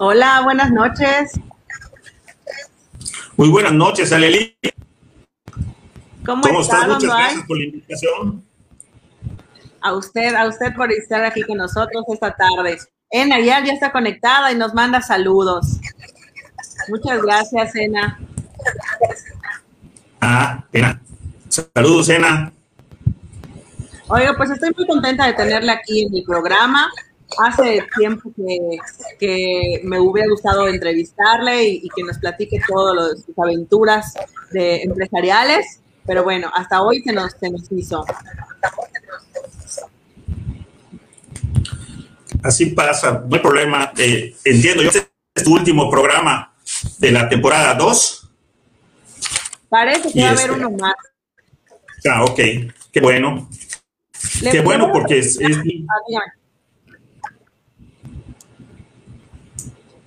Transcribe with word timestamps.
Hola, 0.00 0.42
buenas 0.44 0.70
noches. 0.70 1.32
Muy 3.36 3.48
buenas 3.48 3.72
noches, 3.72 4.12
Aleli. 4.12 4.56
¿Cómo, 6.24 6.40
¿Cómo 6.42 6.60
estás? 6.60 6.86
Muchas 6.86 7.02
gracias 7.02 7.42
por 7.48 7.58
la 7.58 7.64
invitación. 7.64 8.44
A 9.80 9.92
usted, 9.94 10.36
a 10.36 10.46
usted 10.46 10.72
por 10.76 10.92
estar 10.92 11.24
aquí 11.24 11.42
con 11.42 11.58
nosotros 11.58 12.04
esta 12.12 12.32
tarde. 12.32 12.78
Ena 13.10 13.40
ya, 13.40 13.64
ya 13.64 13.72
está 13.72 13.90
conectada 13.90 14.52
y 14.52 14.54
nos 14.54 14.72
manda 14.72 15.02
saludos. 15.02 15.80
Muchas 16.88 17.20
gracias, 17.20 17.74
Ena. 17.74 18.20
Ah, 20.20 20.64
Ena. 20.72 21.00
Saludos, 21.48 22.08
Ena. 22.08 22.52
Oiga, 24.06 24.34
pues 24.36 24.50
estoy 24.50 24.70
muy 24.76 24.86
contenta 24.86 25.26
de 25.26 25.32
tenerla 25.32 25.72
aquí 25.72 26.04
en 26.04 26.12
mi 26.12 26.22
programa. 26.22 26.88
Hace 27.36 27.84
tiempo 27.96 28.32
que, 29.20 29.80
me 29.84 30.00
hubiera 30.00 30.28
gustado 30.28 30.66
entrevistarle 30.66 31.64
y, 31.64 31.88
que 31.94 32.02
nos 32.02 32.18
platique 32.18 32.60
todas 32.66 33.22
sus 33.24 33.38
aventuras 33.38 34.14
de 34.50 34.82
empresariales, 34.82 35.80
pero 36.06 36.24
bueno, 36.24 36.50
hasta 36.54 36.80
hoy 36.80 37.02
se 37.02 37.12
nos, 37.12 37.32
se 37.32 37.50
nos 37.50 37.70
hizo. 37.70 38.04
Así 42.42 42.66
pasa, 42.66 43.24
no 43.28 43.36
hay 43.36 43.42
problema. 43.42 43.92
Eh, 43.98 44.34
entiendo, 44.44 44.82
yo 44.82 44.88
este 44.88 45.08
es 45.34 45.44
tu 45.44 45.54
último 45.54 45.90
programa 45.90 46.54
de 46.98 47.12
la 47.12 47.28
temporada 47.28 47.74
2. 47.74 48.30
Parece 49.68 50.12
que 50.12 50.22
va 50.22 50.28
a 50.28 50.30
haber 50.30 50.50
este, 50.50 50.54
uno 50.54 50.70
más. 50.70 50.94
Ah, 52.08 52.24
ok, 52.24 52.40
qué 52.92 53.00
bueno. 53.00 53.48
Qué 54.50 54.60
bueno 54.60 54.90
porque 54.92 55.18
es, 55.18 55.38
ah, 55.42 55.62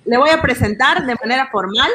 Le 0.04 0.16
voy 0.16 0.30
a 0.30 0.42
presentar 0.42 1.06
de 1.06 1.14
manera 1.14 1.48
formal 1.52 1.90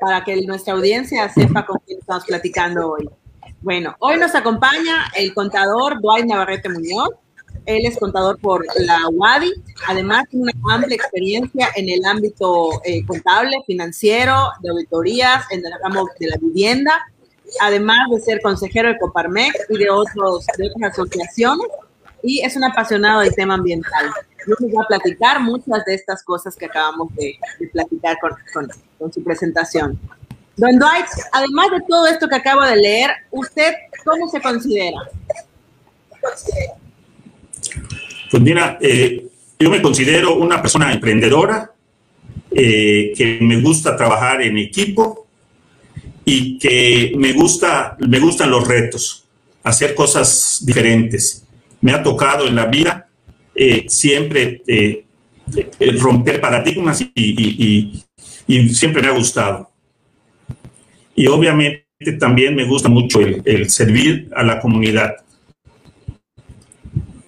para 0.00 0.24
que 0.24 0.40
nuestra 0.42 0.74
audiencia 0.74 1.28
sepa 1.28 1.64
con 1.64 1.78
quién 1.86 2.00
estamos 2.00 2.24
platicando 2.24 2.90
hoy. 2.90 3.08
Bueno, 3.60 3.94
hoy 4.00 4.18
nos 4.18 4.34
acompaña 4.34 5.06
el 5.16 5.32
contador 5.32 6.00
Dwight 6.00 6.26
Navarrete 6.26 6.68
Muñoz. 6.68 7.10
Él 7.64 7.86
es 7.86 7.96
contador 7.96 8.38
por 8.40 8.66
la 8.80 9.08
UADI. 9.08 9.52
Además, 9.88 10.24
tiene 10.28 10.50
una 10.62 10.74
amplia 10.74 10.96
experiencia 10.96 11.68
en 11.76 11.88
el 11.88 12.04
ámbito 12.04 12.82
eh, 12.84 13.06
contable, 13.06 13.56
financiero, 13.66 14.50
de 14.60 14.70
auditorías, 14.70 15.46
en 15.50 15.64
el 15.64 15.72
ramo 15.82 16.08
de 16.18 16.26
la 16.26 16.36
vivienda. 16.36 17.06
Además 17.60 17.98
de 18.10 18.20
ser 18.20 18.40
consejero 18.42 18.88
de 18.88 18.98
Coparmex 18.98 19.54
y 19.70 19.78
de, 19.78 19.84
de 19.84 19.90
otras 19.90 20.92
asociaciones. 20.92 21.66
Y 22.22 22.40
es 22.40 22.56
un 22.56 22.64
apasionado 22.64 23.20
del 23.20 23.34
tema 23.34 23.54
ambiental 23.54 24.12
nos 24.46 24.58
va 24.60 24.82
a 24.84 24.86
platicar 24.88 25.40
muchas 25.40 25.84
de 25.84 25.94
estas 25.94 26.22
cosas 26.22 26.56
que 26.56 26.66
acabamos 26.66 27.14
de, 27.14 27.38
platicar 27.72 28.16
con, 28.52 29.12
su 29.12 29.22
presentación. 29.22 29.98
Don 30.56 30.78
Dwight, 30.78 31.06
además 31.32 31.66
de 31.72 31.80
todo 31.88 32.06
esto 32.06 32.28
que 32.28 32.36
acabo 32.36 32.62
de 32.62 32.76
leer, 32.76 33.10
¿usted 33.30 33.74
cómo 34.04 34.28
se 34.28 34.40
considera? 34.40 34.98
Pues 38.30 38.42
mira, 38.42 38.78
eh, 38.80 39.26
yo 39.58 39.70
me 39.70 39.82
considero 39.82 40.36
una 40.36 40.60
persona 40.60 40.92
emprendedora, 40.92 41.72
eh, 42.50 43.12
que 43.16 43.38
me 43.40 43.60
gusta 43.60 43.96
trabajar 43.96 44.42
en 44.42 44.58
equipo 44.58 45.26
y 46.24 46.58
que 46.58 47.12
me, 47.16 47.32
gusta, 47.32 47.96
me 47.98 48.20
gustan 48.20 48.50
los 48.50 48.66
retos, 48.66 49.24
hacer 49.62 49.94
cosas 49.94 50.62
diferentes. 50.64 51.44
Me 51.80 51.92
ha 51.92 52.02
tocado 52.02 52.46
en 52.46 52.54
la 52.54 52.66
vida 52.66 53.03
eh, 53.54 53.84
siempre 53.88 54.62
eh, 54.66 55.04
romper 56.00 56.40
paradigmas 56.40 57.04
y, 57.14 58.02
siempre 58.72 59.02
me 59.02 59.08
ha 59.08 59.12
gustado. 59.12 59.70
Y 61.14 61.26
obviamente 61.28 61.84
también 62.18 62.56
me 62.56 62.66
gusta 62.66 62.88
mucho 62.88 63.20
el, 63.20 63.70
servir 63.70 64.30
a 64.34 64.42
la 64.42 64.60
comunidad. 64.60 65.16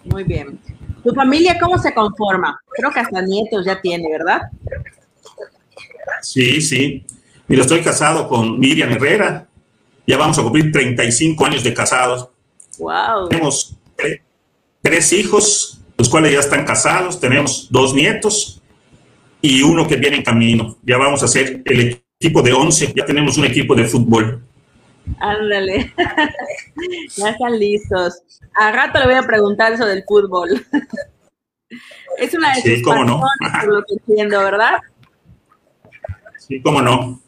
Muy 0.05 0.25
bien. 0.25 0.59
¿Tu 1.05 1.15
familia 1.15 1.59
cómo 1.61 1.79
se 1.79 1.95
conforma? 1.95 2.59
Creo 2.77 2.91
que 2.91 3.01
hasta 3.01 3.23
nietos 3.23 3.65
ya 3.65 3.81
tiene, 3.81 4.11
¿verdad? 4.11 4.43
Sí, 6.21 6.61
sí. 6.61 7.05
Mira, 7.47 7.63
estoy 7.63 7.81
casado 7.81 8.27
con 8.29 8.59
Miriam 8.59 8.91
Herrera. 8.91 9.47
Ya 10.07 10.17
vamos 10.17 10.39
a 10.39 10.43
cumplir 10.43 10.73
35 10.73 11.47
años 11.47 11.63
de 11.63 11.73
casados. 11.73 12.29
Wow. 12.79 13.29
Tenemos 13.29 13.77
tres 14.83 15.13
hijos 15.13 15.76
los 15.99 16.09
cuales 16.09 16.33
ya 16.33 16.41
están 16.41 16.65
casados, 16.65 17.21
tenemos 17.21 17.69
dos 17.71 17.95
nietos 17.95 18.61
y 19.41 19.63
uno 19.63 19.87
que 19.87 19.97
viene 19.97 20.19
en 20.19 20.23
camino. 20.23 20.77
Ya 20.83 20.99
vamos 20.99 21.23
a 21.23 21.27
hacer 21.27 21.63
el 21.65 22.03
equipo 22.21 22.43
de 22.43 22.53
11, 22.53 22.93
ya 22.95 23.05
tenemos 23.05 23.39
un 23.39 23.45
equipo 23.45 23.75
de 23.75 23.85
fútbol. 23.85 24.43
Ándale, 25.21 25.93
ya 27.17 27.31
están 27.31 27.59
listos. 27.59 28.23
A 28.55 28.73
rato 28.73 28.99
le 28.99 29.07
voy 29.07 29.15
a 29.15 29.23
preguntar 29.23 29.73
eso 29.73 29.87
del 29.87 30.05
fútbol. 30.07 30.49
es 32.19 32.35
una 32.35 32.55
de 32.55 32.61
sí, 32.61 32.83
cómo 32.83 33.05
no. 33.05 33.23
por 33.61 33.73
lo 33.73 33.85
que 33.85 33.95
entiendo, 33.95 34.39
¿verdad? 34.41 34.79
Sí, 36.39 36.61
cómo 36.61 36.83
no. 36.83 37.21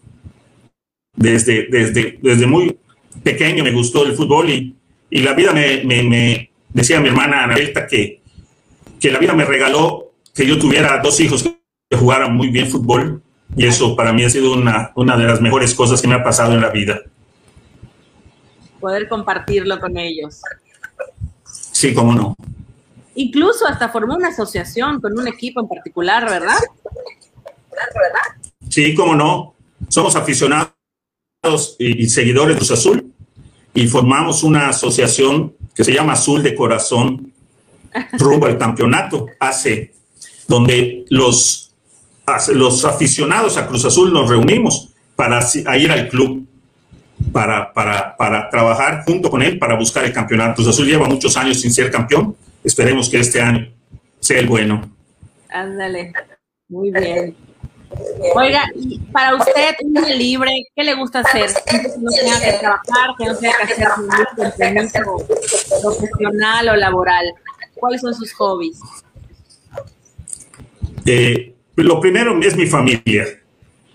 Desde, 1.14 1.66
desde, 1.70 2.18
desde 2.22 2.46
muy 2.46 2.78
pequeño 3.22 3.64
me 3.64 3.72
gustó 3.72 4.06
el 4.06 4.14
fútbol 4.14 4.50
y, 4.50 4.76
y 5.10 5.20
la 5.20 5.34
vida 5.34 5.52
me, 5.52 5.82
me, 5.84 6.02
me 6.02 6.50
decía 6.68 7.00
mi 7.00 7.08
hermana 7.08 7.44
Anabelta 7.44 7.86
que 7.86 8.17
que 9.00 9.10
la 9.10 9.18
vida 9.18 9.34
me 9.34 9.44
regaló 9.44 10.12
que 10.34 10.46
yo 10.46 10.58
tuviera 10.58 11.00
dos 11.02 11.18
hijos 11.20 11.42
que 11.42 11.96
jugaran 11.96 12.36
muy 12.36 12.48
bien 12.48 12.68
fútbol 12.68 13.22
y 13.56 13.66
eso 13.66 13.96
para 13.96 14.12
mí 14.12 14.24
ha 14.24 14.30
sido 14.30 14.52
una, 14.52 14.92
una 14.94 15.16
de 15.16 15.24
las 15.24 15.40
mejores 15.40 15.74
cosas 15.74 16.00
que 16.00 16.08
me 16.08 16.14
ha 16.14 16.22
pasado 16.22 16.52
en 16.52 16.60
la 16.60 16.70
vida. 16.70 17.00
Poder 18.80 19.08
compartirlo 19.08 19.80
con 19.80 19.96
ellos. 19.96 20.40
Sí, 21.44 21.94
cómo 21.94 22.14
no. 22.14 22.36
Incluso 23.14 23.66
hasta 23.66 23.88
formó 23.88 24.14
una 24.14 24.28
asociación 24.28 25.00
con 25.00 25.18
un 25.18 25.26
equipo 25.26 25.60
en 25.60 25.68
particular, 25.68 26.28
¿verdad? 26.28 26.58
Sí, 28.68 28.94
cómo 28.94 29.14
no. 29.16 29.54
Somos 29.88 30.14
aficionados 30.14 30.72
y, 31.78 32.04
y 32.04 32.08
seguidores 32.08 32.54
de 32.54 32.58
Cruz 32.58 32.70
Azul 32.70 33.12
y 33.74 33.86
formamos 33.88 34.42
una 34.42 34.68
asociación 34.68 35.54
que 35.74 35.84
se 35.84 35.92
llama 35.92 36.12
Azul 36.12 36.42
de 36.42 36.54
Corazón 36.54 37.32
rumbo 38.12 38.46
al 38.46 38.58
campeonato 38.58 39.26
hace, 39.38 39.92
donde 40.46 41.04
los, 41.10 41.74
los 42.54 42.84
aficionados 42.84 43.56
a 43.56 43.66
Cruz 43.66 43.84
Azul 43.84 44.12
nos 44.12 44.28
reunimos 44.28 44.90
para 45.16 45.40
ir 45.76 45.90
al 45.90 46.08
club, 46.08 46.46
para, 47.32 47.72
para, 47.72 48.16
para 48.16 48.48
trabajar 48.50 49.02
junto 49.04 49.30
con 49.30 49.42
él 49.42 49.58
para 49.58 49.76
buscar 49.76 50.04
el 50.04 50.12
campeonato. 50.12 50.56
Cruz 50.56 50.68
Azul 50.68 50.86
lleva 50.86 51.08
muchos 51.08 51.36
años 51.36 51.60
sin 51.60 51.72
ser 51.72 51.90
campeón, 51.90 52.36
esperemos 52.62 53.08
que 53.08 53.20
este 53.20 53.40
año 53.40 53.68
sea 54.20 54.40
el 54.40 54.46
bueno. 54.46 54.90
Ándale, 55.50 56.12
muy 56.68 56.90
bien. 56.90 57.36
Oiga, 58.34 58.64
para 59.12 59.34
usted, 59.36 59.74
un 59.82 60.18
libre, 60.18 60.50
¿qué 60.76 60.84
le 60.84 60.94
gusta 60.94 61.20
hacer? 61.20 61.50
Que 61.66 61.78
no 61.98 62.10
tenga 62.10 62.40
que 62.40 62.52
trabajar, 62.58 63.10
que 63.16 63.24
no 63.24 63.36
tenga 63.36 63.56
que 63.66 63.72
hacer 63.72 64.74
ningún 64.74 64.90
compromiso 64.90 65.80
profesional 65.82 66.68
o 66.68 66.76
laboral. 66.76 67.24
¿Cuáles 67.78 68.00
son 68.00 68.14
sus 68.14 68.32
hobbies? 68.34 68.78
Eh, 71.04 71.54
lo 71.76 72.00
primero 72.00 72.38
es 72.40 72.56
mi 72.56 72.66
familia. 72.66 73.26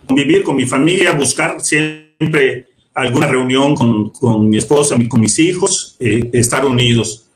Vivir 0.09 0.43
con 0.43 0.55
mi 0.55 0.65
familia, 0.65 1.13
buscar 1.13 1.61
siempre 1.61 2.67
alguna 2.93 3.27
reunión 3.27 3.75
con, 3.75 4.49
mi 4.49 4.57
esposa, 4.57 4.95
con 5.07 5.21
mis 5.21 5.37
hijos, 5.39 5.95
eh, 5.99 6.29
estar 6.33 6.65
unidos 6.65 7.27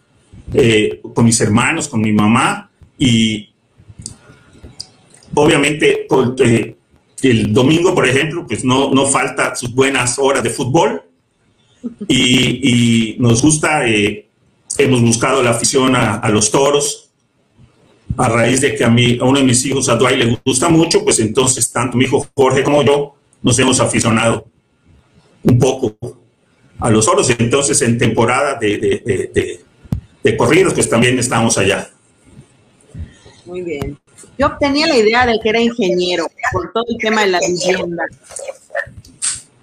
eh, 0.53 1.01
con 1.13 1.25
mis 1.25 1.39
hermanos, 1.41 1.87
con 1.87 2.01
mi 2.01 2.11
mamá 2.11 2.69
y 2.97 3.49
obviamente 5.33 6.07
el 7.23 7.53
domingo, 7.53 7.93
por 7.93 8.07
ejemplo, 8.07 8.45
pues 8.47 8.63
no, 8.63 8.91
no 8.91 9.07
falta 9.07 9.55
sus 9.55 9.73
buenas 9.73 10.17
horas 10.19 10.43
de 10.43 10.49
fútbol 10.49 11.01
y 12.07 13.15
nos 13.19 13.41
gusta 13.41 13.83
hemos 14.77 15.01
buscado 15.01 15.41
la 15.41 15.51
afición 15.51 15.95
a, 15.95 16.27
los 16.29 16.51
toros, 16.51 17.09
a 18.17 18.29
raíz 18.29 18.61
de 18.61 18.75
que 18.75 18.83
a 18.83 18.89
mí, 18.89 19.17
a 19.19 19.25
uno 19.25 19.39
de 19.39 19.45
mis 19.45 19.65
hijos, 19.65 19.89
a 19.89 19.95
Dwight, 19.95 20.17
le 20.17 20.39
gusta 20.45 20.69
mucho, 20.69 21.03
pues 21.03 21.19
entonces 21.19 21.71
tanto 21.71 21.97
mi 21.97 22.05
hijo 22.05 22.27
Jorge 22.35 22.63
como 22.63 22.83
yo 22.83 23.15
nos 23.41 23.57
hemos 23.59 23.79
aficionado 23.79 24.47
un 25.43 25.59
poco 25.59 25.95
a 26.79 26.89
los 26.89 27.05
toros. 27.05 27.29
Entonces 27.37 27.81
en 27.81 27.97
temporada 27.97 28.55
de, 28.55 28.77
de, 28.77 29.59
de, 30.23 30.37
corridos, 30.37 30.73
pues 30.73 30.89
también 30.89 31.17
estamos 31.19 31.57
allá. 31.57 31.89
Muy 33.45 33.61
bien. 33.61 33.97
Yo 34.37 34.57
tenía 34.59 34.87
la 34.87 34.97
idea 34.97 35.25
de 35.25 35.39
que 35.41 35.49
era 35.49 35.61
ingeniero 35.61 36.27
por 36.51 36.71
todo 36.73 36.85
el 36.89 36.97
tema 36.97 37.21
de 37.21 37.31
la 37.31 37.39
vivienda. 37.39 38.03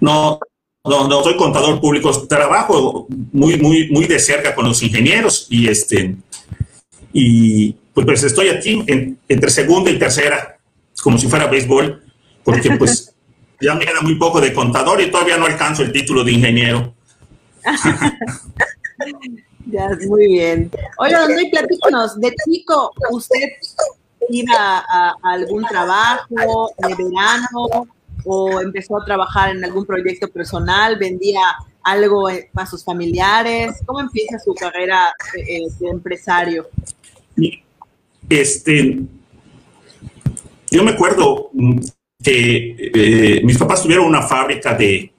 No, 0.00 0.40
no, 0.84 1.08
no 1.08 1.22
soy 1.22 1.36
contador 1.36 1.80
público, 1.80 2.26
trabajo 2.26 3.06
muy, 3.32 3.58
muy, 3.58 3.90
muy 3.90 4.06
de 4.06 4.18
cerca 4.18 4.54
con 4.54 4.66
los 4.66 4.82
ingenieros 4.82 5.46
y 5.50 5.68
este 5.68 6.16
y 7.12 7.72
pues, 7.94 8.06
pues 8.06 8.22
estoy 8.24 8.48
aquí 8.48 8.84
entre 9.28 9.50
segunda 9.50 9.90
y 9.90 9.98
tercera 9.98 10.58
como 11.02 11.18
si 11.18 11.28
fuera 11.28 11.46
béisbol, 11.46 12.02
porque 12.42 12.70
pues 12.76 13.14
ya 13.60 13.74
me 13.74 13.84
queda 13.84 14.00
muy 14.00 14.16
poco 14.16 14.40
de 14.40 14.52
contador 14.52 15.00
y 15.00 15.10
todavía 15.10 15.36
no 15.36 15.46
alcanzo 15.46 15.82
el 15.82 15.92
título 15.92 16.24
de 16.24 16.32
ingeniero. 16.32 16.94
ya, 19.66 19.88
muy 20.08 20.28
bien. 20.28 20.70
Oiga, 20.98 21.20
don 21.20 21.34
Luis, 21.34 21.50
platícanos, 21.50 22.20
de 22.20 22.34
chico, 22.44 22.92
¿usted 23.10 23.48
iba 24.28 24.84
a, 24.88 25.14
algún 25.22 25.64
trabajo 25.64 26.70
de 26.78 26.94
verano 26.94 27.86
o 28.24 28.60
empezó 28.60 28.96
a 28.96 29.04
trabajar 29.04 29.50
en 29.56 29.64
algún 29.64 29.84
proyecto 29.84 30.28
personal, 30.28 30.96
vendía 30.98 31.42
algo 31.82 32.28
para 32.52 32.66
sus 32.66 32.84
familiares? 32.84 33.82
¿Cómo 33.86 34.00
empieza 34.00 34.38
su 34.38 34.54
carrera 34.54 35.12
eh, 35.36 35.60
de 35.78 35.88
empresario? 35.88 36.68
Este, 38.28 39.00
yo 40.70 40.82
me 40.82 40.92
acuerdo 40.92 41.50
que 42.22 42.90
eh, 42.94 43.40
mis 43.44 43.58
papás 43.58 43.82
tuvieron 43.82 44.06
una 44.06 44.22
fábrica 44.22 44.74
de, 44.74 45.12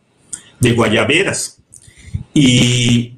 de 0.60 0.72
guayaberas 0.74 1.62
y 2.34 3.14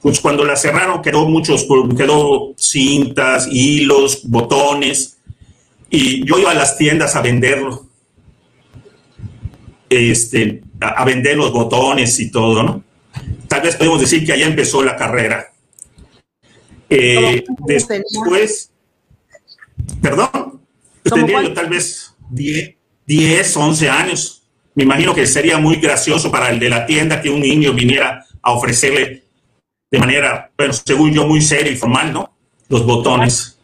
pues 0.00 0.20
cuando 0.20 0.44
la 0.44 0.56
cerraron 0.56 1.02
quedó 1.02 1.26
muchos, 1.26 1.66
quedó 1.96 2.54
cintas, 2.56 3.48
hilos, 3.50 4.22
botones 4.24 5.18
y 5.90 6.24
yo 6.24 6.38
iba 6.38 6.52
a 6.52 6.54
las 6.54 6.78
tiendas 6.78 7.16
a 7.16 7.22
venderlo, 7.22 7.86
este, 9.90 10.62
a, 10.80 11.04
vender 11.04 11.36
los 11.36 11.52
botones 11.52 12.18
y 12.20 12.30
todo, 12.30 12.62
¿no? 12.62 12.82
Tal 13.48 13.62
vez 13.62 13.76
podemos 13.76 14.00
decir 14.00 14.24
que 14.24 14.32
allá 14.32 14.46
empezó 14.46 14.82
la 14.82 14.96
carrera. 14.96 15.52
Eh, 16.88 17.44
después, 17.66 18.70
perdón, 20.00 20.62
tenía 21.02 21.42
yo 21.42 21.52
tal 21.52 21.68
vez 21.68 22.14
10, 22.30 22.74
10, 23.06 23.56
11 23.56 23.90
años. 23.90 24.42
Me 24.74 24.84
imagino 24.84 25.14
que 25.14 25.26
sería 25.26 25.58
muy 25.58 25.76
gracioso 25.76 26.30
para 26.30 26.50
el 26.50 26.58
de 26.58 26.68
la 26.68 26.86
tienda 26.86 27.20
que 27.20 27.28
un 27.28 27.40
niño 27.40 27.72
viniera 27.74 28.24
a 28.40 28.52
ofrecerle 28.52 29.24
de 29.90 29.98
manera, 29.98 30.50
bueno, 30.56 30.72
según 30.72 31.12
yo, 31.12 31.26
muy 31.26 31.40
seria 31.40 31.72
y 31.72 31.76
formal, 31.76 32.12
¿no? 32.12 32.32
Los 32.68 32.86
botones. 32.86 33.58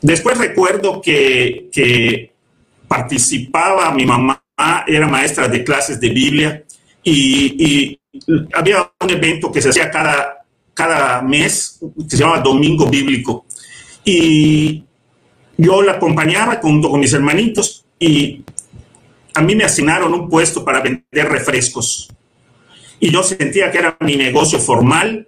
Después 0.00 0.38
recuerdo 0.38 1.00
que, 1.02 2.30
participaba, 2.88 3.90
mi 3.92 4.06
mamá 4.06 4.43
era 4.86 5.08
maestra 5.08 5.48
de 5.48 5.64
clases 5.64 6.00
de 6.00 6.10
Biblia 6.10 6.64
y, 7.02 7.98
había 8.52 8.92
un 9.00 9.10
evento 9.10 9.50
que 9.50 9.60
se 9.60 9.70
hacía 9.70 9.90
cada, 9.90 10.44
cada 10.72 11.20
mes 11.20 11.80
que 12.08 12.16
se 12.16 12.22
llamaba 12.22 12.40
Domingo 12.40 12.86
Bíblico. 12.86 13.44
Y 14.04 14.84
yo 15.56 15.82
la 15.82 15.92
acompañaba 15.92 16.60
junto 16.62 16.88
con 16.90 17.00
mis 17.00 17.12
hermanitos 17.12 17.84
y 17.98 18.44
a 19.34 19.42
mí 19.42 19.56
me 19.56 19.64
asignaron 19.64 20.14
un 20.14 20.28
puesto 20.28 20.64
para 20.64 20.80
vender 20.80 21.28
refrescos. 21.28 22.08
Y 23.00 23.10
yo 23.10 23.24
sentía 23.24 23.72
que 23.72 23.78
era 23.78 23.96
mi 23.98 24.14
negocio 24.14 24.60
formal 24.60 25.26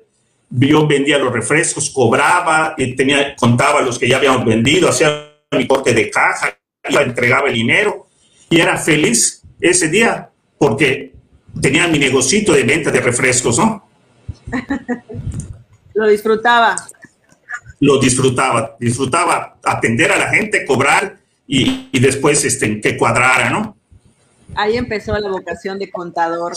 yo 0.51 0.87
vendía 0.87 1.19
los 1.19 1.33
refrescos, 1.33 1.91
cobraba, 1.91 2.75
eh, 2.79 2.95
tenía, 2.95 3.35
contaba 3.37 3.81
los 3.83 3.99
que 3.99 4.09
ya 4.09 4.19
habíamos 4.19 4.45
vendido, 4.45 4.89
hacía 4.89 5.33
mi 5.51 5.67
corte 5.67 5.93
de 5.93 6.11
caja, 6.11 6.57
iba, 6.89 7.03
entregaba 7.03 7.49
el 7.49 7.55
dinero 7.55 8.06
y 8.51 8.61
era 8.61 8.77
feliz 8.77 9.43
ese 9.61 9.89
día 9.89 10.31
porque 10.59 11.15
tenía 11.61 11.89
mi 11.89 11.99
negocito 11.99 12.53
de 12.53 12.65
venta 12.65 12.91
de 12.91 13.01
refrescos, 13.01 13.59
¿no? 13.59 13.89
Lo 15.95 16.09
disfrutaba. 16.09 16.77
Lo 17.81 17.99
disfrutaba, 17.99 18.77
disfrutaba 18.79 19.59
atender 19.63 20.13
a 20.13 20.19
la 20.19 20.29
gente, 20.29 20.65
cobrar 20.65 21.19
y, 21.47 21.89
y 21.93 22.01
después 22.01 22.45
este, 22.45 22.81
que 22.81 22.97
cuadrara, 22.97 23.51
¿no? 23.51 23.77
Ahí 24.55 24.77
empezó 24.77 25.19
la 25.19 25.29
vocación 25.29 25.79
de 25.79 25.91
contador, 25.91 26.55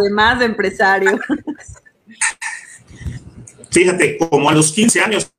además 0.00 0.38
de 0.38 0.44
empresario. 0.44 1.18
Fíjate, 3.70 4.18
como 4.18 4.50
a 4.50 4.54
los 4.54 4.72
15 4.72 5.00
años 5.00 5.32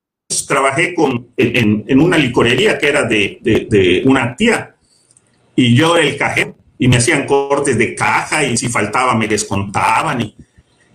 trabajé 0.48 0.96
con, 0.96 1.28
en, 1.38 2.02
una 2.02 2.18
licorería 2.18 2.78
que 2.78 2.88
era 2.88 3.04
de, 3.04 4.02
una 4.06 4.36
tía 4.36 4.73
y 5.56 5.76
yo 5.76 5.98
el 5.98 6.18
cajero 6.18 6.56
y 6.78 6.88
me 6.88 6.98
hacían 6.98 7.26
cortes 7.26 7.78
de 7.78 7.96
caja 7.96 8.44
y 8.44 8.58
si 8.58 8.70
faltaba 8.70 9.16
me 9.16 9.28
descontaban 9.28 10.22
y, 10.22 10.36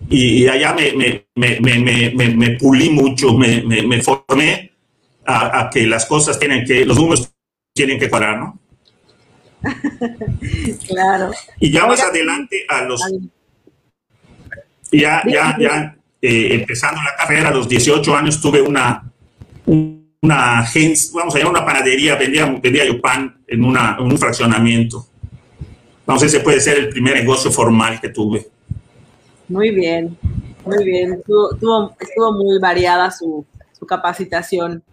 y 0.09 0.47
allá 0.47 0.73
me, 0.73 1.25
me, 1.35 2.49
pulí 2.59 2.89
mucho, 2.89 3.33
me, 3.33 4.01
formé 4.01 4.71
a, 5.25 5.69
que 5.71 5.85
las 5.85 6.05
cosas 6.05 6.39
tienen 6.39 6.65
que, 6.65 6.85
los 6.85 6.97
números 6.97 7.31
tienen 7.73 7.99
que 7.99 8.07
parar, 8.07 8.39
¿no? 8.39 8.59
claro. 10.87 11.31
Y 11.59 11.71
ya 11.71 11.85
más 11.85 12.01
adelante 12.01 12.65
a 12.67 12.83
los... 12.83 13.01
Ya, 14.91 15.21
ya, 15.27 15.55
ya, 15.59 15.95
eh, 16.21 16.55
empezando 16.55 16.99
la 17.03 17.15
carrera 17.15 17.49
a 17.49 17.53
los 17.53 17.69
18 17.69 18.15
años 18.15 18.41
tuve 18.41 18.61
una, 18.61 19.03
una 19.67 19.98
agencia, 20.21 21.11
vamos 21.15 21.35
a 21.35 21.39
llamar 21.39 21.53
una 21.53 21.65
panadería, 21.65 22.15
vendía, 22.15 22.45
vendía 22.61 22.85
yo 22.85 22.99
pan 22.99 23.37
en, 23.47 23.63
una, 23.63 23.99
un 23.99 24.17
fraccionamiento. 24.17 25.05
Vamos, 26.05 26.23
ese 26.23 26.39
puede 26.41 26.59
ser 26.59 26.77
el 26.77 26.89
primer 26.89 27.15
negocio 27.15 27.51
formal 27.51 28.01
que 28.01 28.09
tuve. 28.09 28.47
Muy 29.47 29.71
bien, 29.71 30.17
muy 30.65 30.83
bien. 30.83 31.13
Estuvo, 31.13 31.95
estuvo 31.99 32.33
muy 32.33 32.59
variada 32.59 33.09
su, 33.11 33.45
su 33.77 33.85
capacitación. 33.85 34.83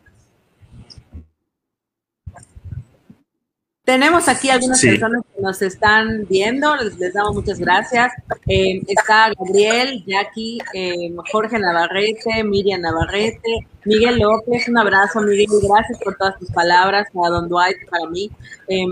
Tenemos 3.87 4.27
aquí 4.27 4.51
algunas 4.51 4.81
personas 4.83 5.23
que 5.33 5.41
nos 5.41 5.63
están 5.63 6.27
viendo, 6.29 6.75
les, 6.75 7.15
damos 7.15 7.37
muchas 7.37 7.61
gracias. 7.61 8.13
Eh, 8.49 8.83
está 8.89 9.31
Gabriel, 9.39 10.03
Jackie, 10.05 10.59
eh, 10.75 11.15
Jorge 11.31 11.57
Navarrete, 11.61 12.43
Miriam 12.43 12.81
Navarrete, 12.81 13.69
Miguel 13.85 14.19
López, 14.19 14.67
un 14.69 14.79
abrazo 14.79 15.21
Miguel, 15.21 15.47
gracias 15.63 16.01
por 16.03 16.17
todas 16.17 16.37
tus 16.37 16.51
palabras, 16.51 17.07
para 17.15 17.29
Don 17.31 17.49
Dwight, 17.49 17.77
para 17.89 18.11
mí. 18.11 18.29
Eh, 18.67 18.87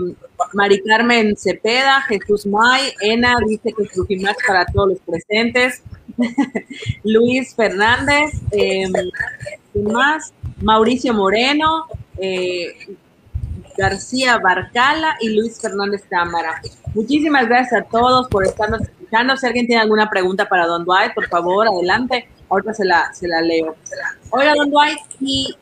Mari 0.53 0.81
Carmen 0.83 1.35
Cepeda, 1.35 2.01
Jesús 2.03 2.45
May, 2.45 2.93
Ena 3.01 3.35
dice 3.45 3.73
que 3.73 3.83
es 3.83 4.37
para 4.47 4.65
todos 4.65 4.91
los 4.91 4.99
presentes. 4.99 5.83
Luis 7.03 7.53
Fernández, 7.53 8.31
eh, 8.53 8.85
más? 9.73 10.33
Mauricio 10.61 11.13
Moreno, 11.13 11.85
eh, 12.17 12.95
García 13.77 14.37
Barcala 14.37 15.15
y 15.19 15.29
Luis 15.29 15.59
Fernández 15.59 16.03
Cámara. 16.09 16.61
Muchísimas 16.93 17.47
gracias 17.47 17.81
a 17.81 17.85
todos 17.85 18.27
por 18.29 18.45
estarnos 18.45 18.81
escuchando. 18.81 19.35
Si 19.37 19.45
alguien 19.45 19.67
tiene 19.67 19.81
alguna 19.81 20.09
pregunta 20.09 20.47
para 20.47 20.65
Don 20.65 20.85
Dwight, 20.85 21.13
por 21.13 21.27
favor, 21.27 21.67
adelante. 21.67 22.27
Ahorita 22.49 22.73
se 22.73 22.85
la, 22.85 23.13
se 23.13 23.27
la 23.27 23.41
leo. 23.41 23.75
Hola, 24.29 24.53
Don 24.55 24.69
Dwight, 24.69 24.99
y 25.19 25.55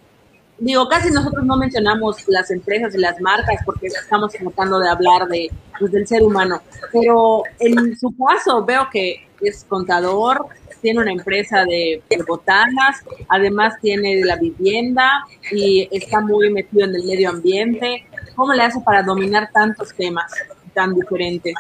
digo, 0.60 0.88
casi 0.88 1.12
nosotros 1.12 1.46
no 1.46 1.58
mencionamos 1.58 2.28
las 2.28 2.52
empresas 2.52 2.94
y 2.96 3.00
las 3.00 3.20
marcas 3.20 3.58
porque 3.66 3.88
estamos 3.88 4.32
tratando 4.32 4.80
de 4.80 4.90
hablar 4.90 5.28
de, 5.28 5.50
pues, 5.80 5.92
del 5.92 6.08
ser 6.08 6.24
humano, 6.24 6.62
pero 6.92 7.44
en 7.60 7.98
su 7.98 8.16
caso 8.16 8.64
veo 8.64 8.88
que 8.92 9.28
es 9.42 9.66
contador, 9.66 10.46
tiene 10.84 11.00
una 11.00 11.14
empresa 11.14 11.64
de, 11.66 12.04
botanas, 12.28 12.98
además 13.30 13.74
tiene 13.82 14.24
la 14.24 14.36
vivienda 14.36 15.26
y 15.52 15.88
está 15.90 16.20
muy 16.20 16.52
metido 16.52 16.86
en 16.86 16.94
el 16.94 17.04
medio 17.06 17.30
ambiente. 17.30 18.06
¿Cómo 18.36 18.54
le 18.54 18.64
hace 18.64 18.82
para 18.82 19.02
dominar 19.02 19.50
tantos 19.52 19.96
temas 19.96 20.32
tan 20.74 20.94
diferentes? 20.94 21.56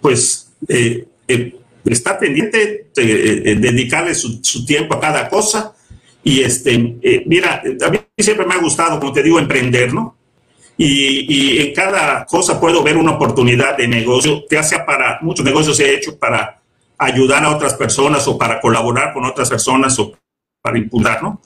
Pues 0.00 0.50
eh, 0.66 1.06
eh, 1.28 1.54
está 1.84 2.18
pendiente 2.18 2.88
de, 2.94 3.52
eh, 3.52 3.54
dedicarle 3.56 4.14
su, 4.14 4.64
tiempo 4.66 4.94
a 4.94 5.00
cada 5.00 5.28
cosa. 5.28 5.74
Y 6.24 6.40
este, 6.40 6.78
mira, 7.26 7.62
a 7.84 7.90
mí 7.90 7.98
siempre 8.16 8.46
me 8.46 8.54
ha 8.54 8.58
gustado, 8.58 8.98
como 8.98 9.12
te 9.12 9.22
digo, 9.22 9.38
emprender, 9.38 9.92
¿no? 9.92 10.16
Y, 10.78 11.26
y, 11.28 11.60
en 11.60 11.74
cada 11.74 12.24
cosa 12.24 12.58
puedo 12.58 12.82
ver 12.82 12.96
una 12.96 13.12
oportunidad 13.12 13.76
de 13.76 13.86
negocio, 13.86 14.44
ya 14.50 14.62
sea 14.62 14.86
para, 14.86 15.18
muchos 15.20 15.44
negocios 15.44 15.78
he 15.80 15.94
hecho 15.94 16.16
para 16.16 16.61
ayudar 17.04 17.44
a 17.44 17.50
otras 17.50 17.74
personas 17.74 18.26
o 18.28 18.38
para 18.38 18.60
colaborar 18.60 19.12
con 19.12 19.24
otras 19.24 19.48
personas 19.48 19.98
o 19.98 20.12
para 20.62 20.78
imputar, 20.78 21.22
¿no? 21.22 21.40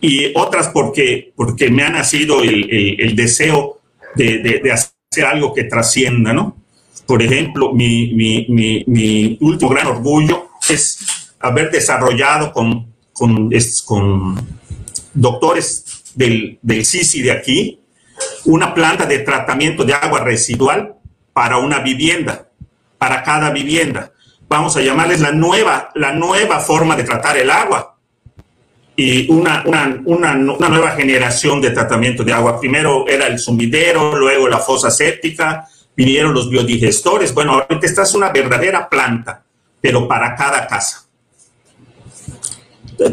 Y 0.00 0.32
otras 0.34 0.68
porque, 0.68 1.32
porque 1.34 1.70
me 1.70 1.82
ha 1.82 1.90
nacido 1.90 2.42
el, 2.42 2.68
el, 2.70 3.16
deseo 3.16 3.80
de, 4.14 4.38
de, 4.38 4.72
hacer 4.72 5.24
algo 5.24 5.54
que 5.54 5.64
trascienda, 5.64 6.32
¿no? 6.32 6.56
Por 7.06 7.22
ejemplo, 7.22 7.72
mi, 7.72 8.12
mi, 8.14 8.46
mi, 8.48 8.84
mi 8.86 9.38
último 9.40 9.70
gran 9.70 9.86
orgullo 9.86 10.48
es 10.68 11.32
haber 11.40 11.70
desarrollado 11.70 12.52
con, 12.52 12.94
con, 13.12 13.50
con 13.84 14.46
doctores 15.14 16.12
del, 16.14 16.58
del 16.62 16.84
CICI 16.84 17.22
de 17.22 17.32
aquí 17.32 17.80
una 18.44 18.74
planta 18.74 19.06
de 19.06 19.18
tratamiento 19.20 19.84
de 19.84 19.94
agua 19.94 20.20
residual 20.20 20.94
para 21.32 21.58
una 21.58 21.80
vivienda, 21.80 22.48
para 22.98 23.22
cada 23.22 23.50
vivienda 23.50 24.12
vamos 24.48 24.76
a 24.76 24.80
llamarles 24.80 25.20
la 25.20 25.32
nueva, 25.32 25.90
la 25.94 26.12
nueva 26.12 26.60
forma 26.60 26.96
de 26.96 27.04
tratar 27.04 27.36
el 27.36 27.50
agua. 27.50 27.94
y 28.98 29.30
una, 29.30 29.62
una, 29.66 30.00
una, 30.06 30.32
una, 30.32 30.68
nueva 30.70 30.92
generación 30.92 31.60
de 31.60 31.70
tratamiento 31.70 32.24
de 32.24 32.32
agua. 32.32 32.58
Primero 32.58 33.06
era 33.06 33.26
el 33.26 33.38
sumidero, 33.38 34.16
luego 34.16 34.48
la 34.48 34.58
fosa 34.58 34.90
séptica, 34.90 35.68
vinieron 35.94 36.32
los 36.32 36.48
biodigestores. 36.48 37.34
Bueno, 37.34 37.52
ahorita 37.52 37.86
esta 37.86 38.04
es 38.04 38.14
una 38.14 38.30
verdadera 38.30 38.88
planta, 38.88 39.44
pero 39.82 40.08
para 40.08 40.34
cada 40.34 40.66
casa. 40.66 41.04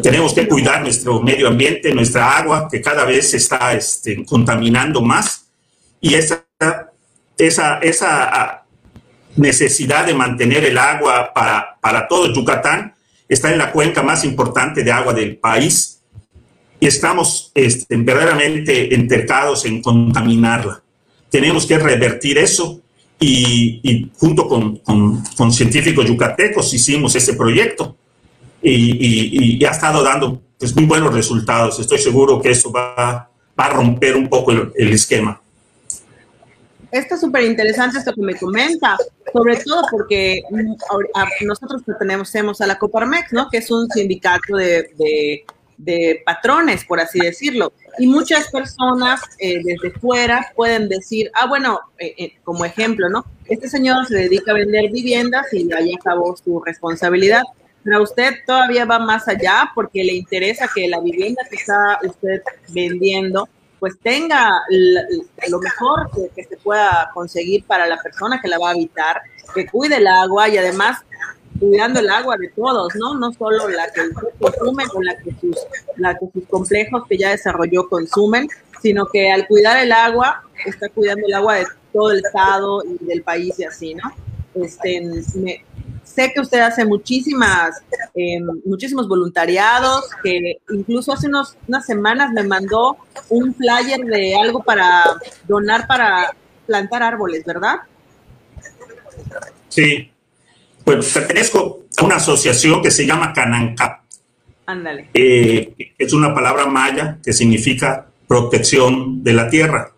Tenemos 0.02 0.32
que 0.32 0.48
cuidar 0.48 0.80
nuestro 0.80 1.20
medio 1.20 1.48
ambiente, 1.48 1.94
nuestra 1.94 2.38
agua, 2.38 2.66
que 2.70 2.80
cada 2.80 3.04
vez 3.04 3.30
se 3.30 3.36
está 3.36 3.74
este, 3.74 4.24
contaminando 4.24 5.02
más. 5.02 5.48
Y 6.00 6.14
esa, 6.14 6.46
esa, 7.36 7.78
esa 7.80 8.63
necesidad 9.36 10.06
de 10.06 10.14
mantener 10.14 10.64
el 10.64 10.78
agua 10.78 11.32
para, 11.34 11.76
para 11.80 12.06
todo 12.06 12.32
Yucatán 12.32 12.94
está 13.28 13.52
en 13.52 13.58
la 13.58 13.72
cuenca 13.72 14.02
más 14.02 14.24
importante 14.24 14.84
de 14.84 14.92
agua 14.92 15.12
del 15.12 15.36
país 15.36 16.00
y 16.78 16.86
estamos 16.86 17.50
este, 17.54 17.96
verdaderamente 17.96 18.94
entercados 18.94 19.64
en 19.64 19.80
contaminarla. 19.80 20.82
Tenemos 21.30 21.66
que 21.66 21.78
revertir 21.78 22.38
eso 22.38 22.80
y, 23.18 24.10
junto 24.18 24.46
con, 24.46 24.76
con, 24.78 25.52
científicos 25.52 26.04
yucatecos 26.04 26.74
hicimos 26.74 27.14
ese 27.16 27.34
proyecto 27.34 27.96
y, 28.62 29.56
y, 29.58 29.64
ha 29.64 29.70
estado 29.70 30.02
dando 30.02 30.42
pues, 30.58 30.76
muy 30.76 30.84
buenos 30.84 31.14
resultados. 31.14 31.80
Estoy 31.80 31.98
seguro 31.98 32.40
que 32.40 32.50
eso 32.50 32.70
va, 32.70 33.30
va 33.58 33.64
a 33.64 33.68
romper 33.70 34.16
un 34.16 34.28
poco 34.28 34.52
el 34.52 34.92
esquema 34.92 35.40
está 36.98 37.16
súper 37.16 37.42
interesante 37.42 37.98
esto 37.98 38.14
que 38.14 38.22
me 38.22 38.36
comenta, 38.36 38.96
sobre 39.32 39.56
todo 39.56 39.82
porque 39.90 40.42
mm, 40.50 41.46
nosotros 41.46 41.82
pertenecemos 41.84 42.60
a 42.60 42.66
la 42.66 42.78
Coparmex, 42.78 43.32
¿no? 43.32 43.48
Que 43.50 43.58
es 43.58 43.70
un 43.70 43.88
sindicato 43.90 44.56
de, 44.56 45.44
de, 45.76 46.22
patrones, 46.24 46.84
por 46.84 47.00
así 47.00 47.18
decirlo. 47.18 47.72
Y 47.98 48.06
muchas 48.06 48.48
personas 48.50 49.20
eh, 49.38 49.60
desde 49.64 49.90
fuera 49.98 50.52
pueden 50.54 50.88
decir, 50.88 51.30
ah, 51.34 51.46
bueno, 51.46 51.80
eh, 51.98 52.14
eh, 52.16 52.32
como 52.44 52.64
ejemplo, 52.64 53.08
¿no? 53.08 53.24
Este 53.46 53.68
señor 53.68 54.06
se 54.06 54.14
dedica 54.14 54.52
a 54.52 54.54
vender 54.54 54.90
viviendas 54.90 55.52
y 55.52 55.70
ahí 55.72 55.94
acabó 55.94 56.36
su 56.36 56.62
responsabilidad. 56.64 57.42
Pero 57.82 58.02
usted 58.02 58.34
todavía 58.46 58.86
va 58.86 58.98
más 58.98 59.28
allá 59.28 59.70
porque 59.74 60.04
le 60.04 60.14
interesa 60.14 60.70
que 60.74 60.88
la 60.88 61.00
vivienda 61.00 61.42
que 61.50 61.56
está 61.56 61.98
usted 62.02 62.40
vendiendo 62.68 63.48
pues 63.84 63.98
tenga 64.02 64.50
lo 65.50 65.58
mejor 65.58 66.08
que, 66.34 66.42
se 66.42 66.56
pueda 66.56 67.10
conseguir 67.12 67.64
para 67.66 67.86
la 67.86 67.98
persona 67.98 68.40
que 68.40 68.48
la 68.48 68.58
va 68.58 68.68
a 68.68 68.72
habitar, 68.72 69.20
que 69.54 69.66
cuide 69.66 69.96
el 69.96 70.06
agua 70.06 70.48
y 70.48 70.56
además 70.56 71.00
cuidando 71.60 72.00
el 72.00 72.08
agua 72.08 72.38
de 72.38 72.48
todos, 72.48 72.94
¿no? 72.94 73.12
No 73.18 73.30
solo 73.34 73.68
la 73.68 73.86
que 73.92 74.08
consume 74.40 74.84
o 74.94 75.02
la 75.02 75.14
que 75.18 75.32
sus, 75.38 75.58
la 75.98 76.16
que 76.16 76.26
complejos 76.48 77.02
que 77.06 77.18
ya 77.18 77.28
desarrolló 77.28 77.86
consumen, 77.90 78.48
sino 78.80 79.04
que 79.04 79.30
al 79.30 79.46
cuidar 79.46 79.76
el 79.76 79.92
agua, 79.92 80.42
está 80.64 80.88
cuidando 80.88 81.26
el 81.26 81.34
agua 81.34 81.56
de 81.56 81.66
todo 81.92 82.10
el 82.10 82.24
estado 82.24 82.82
y 82.86 83.04
del 83.04 83.22
país 83.22 83.58
y 83.58 83.64
así, 83.64 83.94
¿no? 83.94 84.10
Este, 84.54 84.96
sé 86.14 86.32
que 86.32 86.40
usted 86.40 86.60
hace 86.60 86.84
muchísimas, 86.84 87.82
eh, 88.14 88.40
muchísimos 88.64 89.08
voluntariados, 89.08 90.08
que 90.22 90.58
incluso 90.70 91.12
hace 91.12 91.26
unos, 91.26 91.56
unas 91.66 91.84
semanas 91.84 92.32
me 92.32 92.44
mandó 92.44 92.96
un 93.28 93.54
flyer 93.54 94.00
de 94.04 94.36
algo 94.36 94.62
para 94.62 95.04
donar 95.48 95.86
para 95.86 96.34
plantar 96.66 97.02
árboles, 97.02 97.44
¿verdad? 97.44 97.76
Sí, 99.68 100.10
pues 100.84 101.12
pertenezco 101.12 101.84
a 101.96 102.04
una 102.04 102.16
asociación 102.16 102.82
que 102.82 102.90
se 102.90 103.06
llama 103.06 103.32
Canancap. 103.32 104.04
Ándale. 104.66 105.10
Eh, 105.12 105.74
es 105.98 106.12
una 106.12 106.32
palabra 106.32 106.66
maya 106.66 107.18
que 107.22 107.32
significa 107.32 108.06
protección 108.26 109.22
de 109.22 109.32
la 109.32 109.50
tierra, 109.50 109.92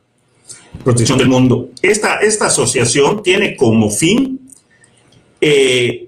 protección 0.82 1.18
del 1.18 1.28
mundo. 1.28 1.70
Esta, 1.82 2.16
esta 2.16 2.46
asociación 2.46 3.22
tiene 3.22 3.54
como 3.54 3.90
fin 3.90 4.50
eh, 5.40 6.05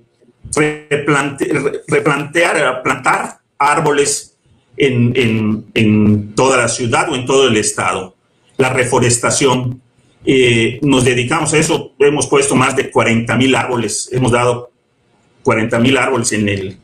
replantear, 1.86 2.82
plantar 2.82 3.40
árboles 3.58 4.36
en, 4.76 6.32
toda 6.34 6.56
la 6.56 6.68
ciudad 6.68 7.10
o 7.10 7.14
en 7.14 7.26
todo 7.26 7.48
el 7.48 7.56
estado. 7.56 8.14
La 8.56 8.70
reforestación. 8.70 9.82
Eh, 10.24 10.78
nos 10.82 11.04
dedicamos 11.04 11.54
a 11.54 11.58
eso, 11.58 11.92
hemos 12.00 12.26
puesto 12.26 12.54
más 12.54 12.76
de 12.76 12.90
40 12.90 13.36
mil 13.36 13.54
árboles, 13.54 14.10
hemos 14.12 14.32
dado 14.32 14.70
40 15.42 15.78
mil 15.78 15.96
árboles 15.96 16.32
en 16.32 16.48
el, 16.48 16.76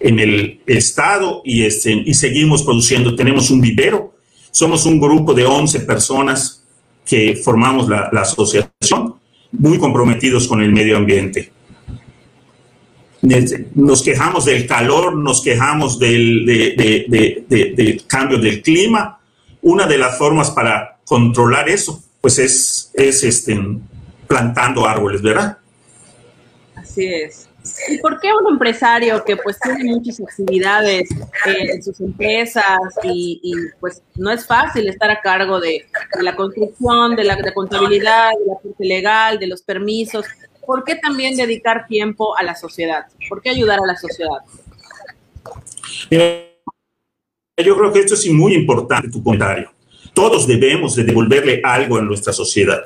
en 0.00 0.18
el 0.18 0.60
estado 0.66 1.42
y, 1.44 1.64
este, 1.64 1.92
y 1.92 2.14
seguimos 2.14 2.62
produciendo. 2.62 3.14
Tenemos 3.14 3.50
un 3.50 3.60
vivero, 3.60 4.14
somos 4.50 4.86
un 4.86 4.98
grupo 4.98 5.34
de 5.34 5.44
11 5.44 5.80
personas 5.80 6.64
que 7.06 7.36
formamos 7.36 7.88
la 7.88 8.20
asociación, 8.20 9.14
muy 9.52 9.78
comprometidos 9.78 10.48
con 10.48 10.62
el 10.62 10.72
medio 10.72 10.96
ambiente 10.96 11.52
nos 13.22 14.02
quejamos 14.02 14.44
del 14.44 14.66
calor, 14.66 15.16
nos 15.16 15.42
quejamos 15.42 15.98
del, 15.98 16.44
cambio 18.06 18.38
del 18.38 18.62
clima. 18.62 19.20
Una 19.62 19.86
de 19.86 19.98
las 19.98 20.16
formas 20.16 20.50
para 20.50 20.98
controlar 21.04 21.68
eso, 21.68 22.02
pues 22.20 22.38
es, 22.38 22.90
es 22.94 23.24
este, 23.24 23.58
plantando 24.26 24.86
árboles, 24.86 25.20
¿verdad? 25.22 25.58
Así 26.76 27.06
es. 27.06 27.48
¿Y 27.88 27.98
por 27.98 28.20
qué 28.20 28.28
un 28.32 28.52
empresario 28.52 29.24
que 29.24 29.36
pues 29.36 29.58
tiene 29.60 29.84
muchas 29.84 30.20
actividades 30.20 31.10
eh, 31.46 31.72
en 31.72 31.82
sus 31.82 32.00
empresas 32.00 32.64
y, 33.02 33.52
pues 33.80 34.02
no 34.14 34.30
es 34.30 34.46
fácil 34.46 34.88
estar 34.88 35.10
a 35.10 35.20
cargo 35.20 35.60
de, 35.60 35.86
la 36.20 36.34
construcción, 36.34 37.16
de 37.16 37.24
la 37.24 37.36
de 37.36 37.52
contabilidad, 37.52 38.30
de 38.38 38.46
la 38.46 38.54
parte 38.54 38.84
legal, 38.84 39.38
de 39.38 39.48
los 39.48 39.62
permisos, 39.62 40.24
¿por 40.68 40.84
qué 40.84 40.96
también 40.96 41.34
dedicar 41.34 41.86
tiempo 41.86 42.36
a 42.36 42.42
la 42.42 42.54
sociedad? 42.54 43.06
¿Por 43.26 43.40
qué 43.40 43.48
ayudar 43.48 43.78
a 43.82 43.86
la 43.86 43.96
sociedad? 43.96 44.36
yo 46.10 47.76
creo 47.78 47.90
que 47.90 48.00
esto 48.00 48.12
es 48.12 48.30
muy 48.30 48.52
importante, 48.52 49.08
tu 49.08 49.22
comentario. 49.22 49.72
Todos 50.12 50.46
debemos 50.46 50.94
de 50.94 51.04
devolverle 51.04 51.62
algo 51.64 51.96
a 51.96 52.02
nuestra 52.02 52.34
sociedad. 52.34 52.84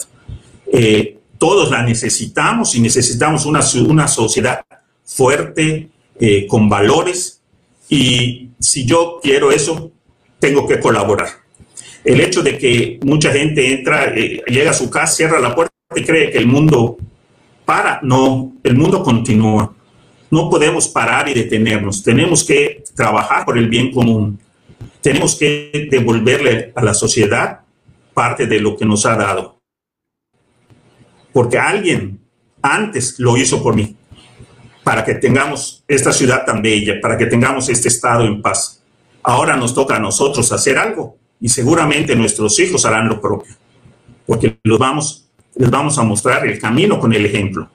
Eh, 0.73 1.19
todos 1.39 1.73
la 1.73 1.83
necesitamos 1.83 2.73
y 2.77 2.81
necesitamos 2.81 3.47
una, 3.47 3.63
una 3.89 4.07
sociedad 4.07 4.65
fuerte, 5.05 5.89
eh, 6.21 6.47
con 6.47 6.69
valores. 6.69 7.41
Y 7.89 8.51
si 8.61 8.87
yo 8.87 9.19
quiero 9.21 9.51
eso, 9.51 9.91
tengo 10.39 10.69
que 10.69 10.79
colaborar. 10.79 11.31
El 12.05 12.21
hecho 12.21 12.45
de 12.45 12.57
que 12.59 13.01
mucha 13.03 13.33
gente 13.33 13.75
entra, 13.75 14.15
eh, 14.15 14.41
llega 14.47 14.71
a 14.71 14.75
su 14.75 14.89
casa, 14.89 15.17
cierra 15.17 15.41
la 15.41 15.53
puerta 15.53 15.75
y 15.97 16.05
cree 16.05 16.31
que 16.31 16.39
el 16.39 16.47
mundo 16.47 16.97
para, 17.65 18.01
no, 18.03 18.53
el 18.63 18.77
mundo 18.77 19.03
continúa. 19.03 19.75
No 20.31 20.49
podemos 20.49 20.89
parar 20.89 21.29
y 21.29 21.35
detenernos. 21.35 22.03
Tenemos 22.03 22.45
que 22.45 22.83
trabajar 22.95 23.45
por 23.45 23.59
el 23.59 23.69
bien 23.69 23.93
común. 23.93 24.39
Tenemos 25.01 25.37
que 25.37 25.89
devolverle 25.91 26.73
a 26.75 26.83
la 26.83 26.95
sociedad 26.95 27.61
parte 28.15 28.47
de 28.47 28.61
lo 28.61 28.77
que 28.77 28.85
nos 28.85 29.05
ha 29.07 29.17
dado. 29.17 29.59
Porque 31.33 31.59
alguien 31.59 32.21
antes 32.63 33.19
lo 33.19 33.37
hizo 33.37 33.63
por 33.63 33.75
mí, 33.75 33.97
para 34.85 35.05
que 35.05 35.15
tengamos 35.15 35.85
esta 35.89 36.13
ciudad 36.13 36.45
tan 36.45 36.63
bella, 36.63 37.01
para 37.01 37.19
que 37.19 37.27
tengamos 37.27 37.69
este 37.69 37.89
estado 37.89 38.25
en 38.25 38.41
paz. 38.41 38.83
Ahora 39.23 39.57
nos 39.57 39.75
toca 39.75 39.97
a 39.97 40.01
nosotros 40.01 40.51
hacer 40.53 40.79
algo 40.79 41.17
y 41.41 41.49
seguramente 41.49 42.15
nuestros 42.17 42.59
hijos 42.61 42.85
harán 42.85 43.09
lo 43.09 43.21
propio, 43.21 43.55
porque 44.27 44.59
los 44.63 44.79
vamos 44.79 45.22
les 45.55 45.71
vamos 45.71 45.99
a 45.99 46.03
mostrar 46.03 46.47
el 46.47 46.59
camino 46.59 46.99
con 46.99 47.13
el 47.13 47.27
ejemplo. 47.27 47.69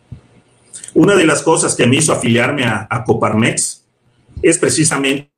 Una 0.93 1.15
de 1.15 1.25
las 1.25 1.41
cosas 1.41 1.75
que 1.75 1.85
me 1.85 1.97
hizo 1.97 2.11
afiliarme 2.11 2.65
a, 2.65 3.03
Coparmex 3.05 3.83
es 4.41 4.57
precisamente 4.57 5.29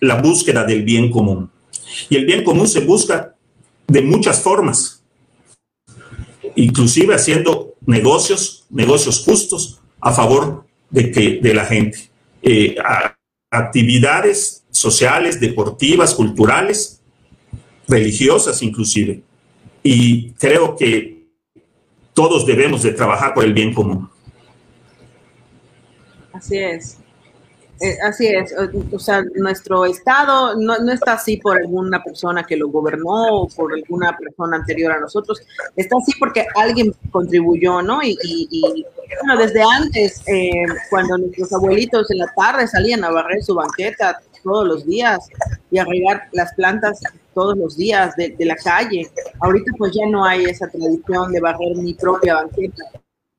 la 0.00 0.20
búsqueda 0.20 0.64
del 0.64 0.82
bien 0.82 1.10
común. 1.10 1.50
Y 2.08 2.16
el 2.16 2.26
bien 2.26 2.42
común 2.42 2.66
se 2.66 2.80
busca 2.80 3.36
de 3.86 4.02
muchas 4.02 4.40
formas, 4.40 5.04
inclusive 6.56 7.14
haciendo 7.14 7.74
negocios, 7.86 8.64
negocios 8.70 9.22
justos 9.24 9.80
a 10.00 10.12
favor 10.12 10.66
de, 10.90 11.10
que, 11.10 11.38
de 11.40 11.54
la 11.54 11.64
gente. 11.64 12.10
Eh, 12.42 12.74
actividades 13.50 14.64
sociales, 14.70 15.38
deportivas, 15.38 16.14
culturales, 16.14 17.00
religiosas 17.86 18.62
inclusive. 18.62 19.22
Y 19.82 20.30
creo 20.32 20.76
que 20.76 21.21
todos 22.14 22.46
debemos 22.46 22.82
de 22.82 22.92
trabajar 22.92 23.34
por 23.34 23.44
el 23.44 23.52
bien 23.52 23.74
común. 23.74 24.08
Así 26.32 26.58
es. 26.58 26.98
Eh, 27.82 27.98
así 28.00 28.28
es, 28.28 28.54
o 28.92 28.98
sea, 29.00 29.24
nuestro 29.34 29.84
Estado 29.84 30.54
no, 30.54 30.74
está 30.92 31.14
así 31.14 31.38
por 31.38 31.58
alguna 31.58 32.00
persona 32.00 32.44
que 32.44 32.56
lo 32.56 32.68
gobernó 32.68 33.40
o 33.40 33.48
por 33.48 33.72
alguna 33.72 34.16
persona 34.16 34.58
anterior 34.58 34.92
a 34.92 35.00
nosotros, 35.00 35.40
está 35.74 35.96
así 36.00 36.12
porque 36.16 36.46
alguien 36.54 36.94
contribuyó, 37.10 37.82
¿no? 37.82 37.98
Y, 38.00 38.84
bueno, 39.20 39.36
desde 39.36 39.62
antes, 39.62 40.22
eh, 40.28 40.64
cuando 40.90 41.18
nuestros 41.18 41.52
abuelitos 41.52 42.08
en 42.12 42.18
la 42.18 42.32
tarde 42.36 42.68
salían 42.68 43.02
a 43.02 43.10
barrer 43.10 43.42
su 43.42 43.56
banqueta, 43.56 44.20
todos 44.42 44.66
los 44.66 44.86
días 44.86 45.28
y 45.70 45.78
a 45.78 45.84
regar 45.84 46.28
las 46.32 46.52
plantas 46.54 47.00
todos 47.34 47.56
los 47.56 47.76
días 47.76 48.14
de, 48.16 48.30
de 48.30 48.44
la 48.44 48.56
calle. 48.56 49.10
Ahorita 49.40 49.72
pues 49.78 49.92
ya 49.92 50.06
no 50.06 50.24
hay 50.24 50.44
esa 50.44 50.68
tradición 50.68 51.32
de 51.32 51.40
barrer 51.40 51.76
mi 51.76 51.94
propia 51.94 52.34
banqueta, 52.34 52.84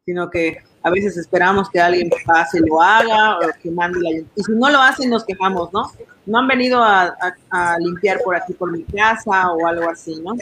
sino 0.05 0.29
que 0.29 0.57
a 0.83 0.89
veces 0.89 1.17
esperamos 1.17 1.69
que 1.69 1.79
alguien 1.79 2.09
pase 2.25 2.59
lo 2.59 2.81
haga 2.81 3.37
o 3.37 3.41
que 3.61 3.71
mande 3.71 3.99
la... 4.01 4.09
Y 4.35 4.43
si 4.43 4.51
no 4.51 4.69
lo 4.69 4.79
hacen, 4.79 5.09
nos 5.09 5.23
quejamos, 5.23 5.71
¿no? 5.71 5.91
No 6.25 6.39
han 6.39 6.47
venido 6.47 6.83
a, 6.83 7.15
limpiar 7.79 8.19
por 8.21 8.35
aquí, 8.35 8.53
por 8.53 8.71
mi 8.71 8.83
casa 8.83 9.51
o 9.51 9.65
algo 9.65 9.89
así, 9.89 10.15
¿no? 10.21 10.33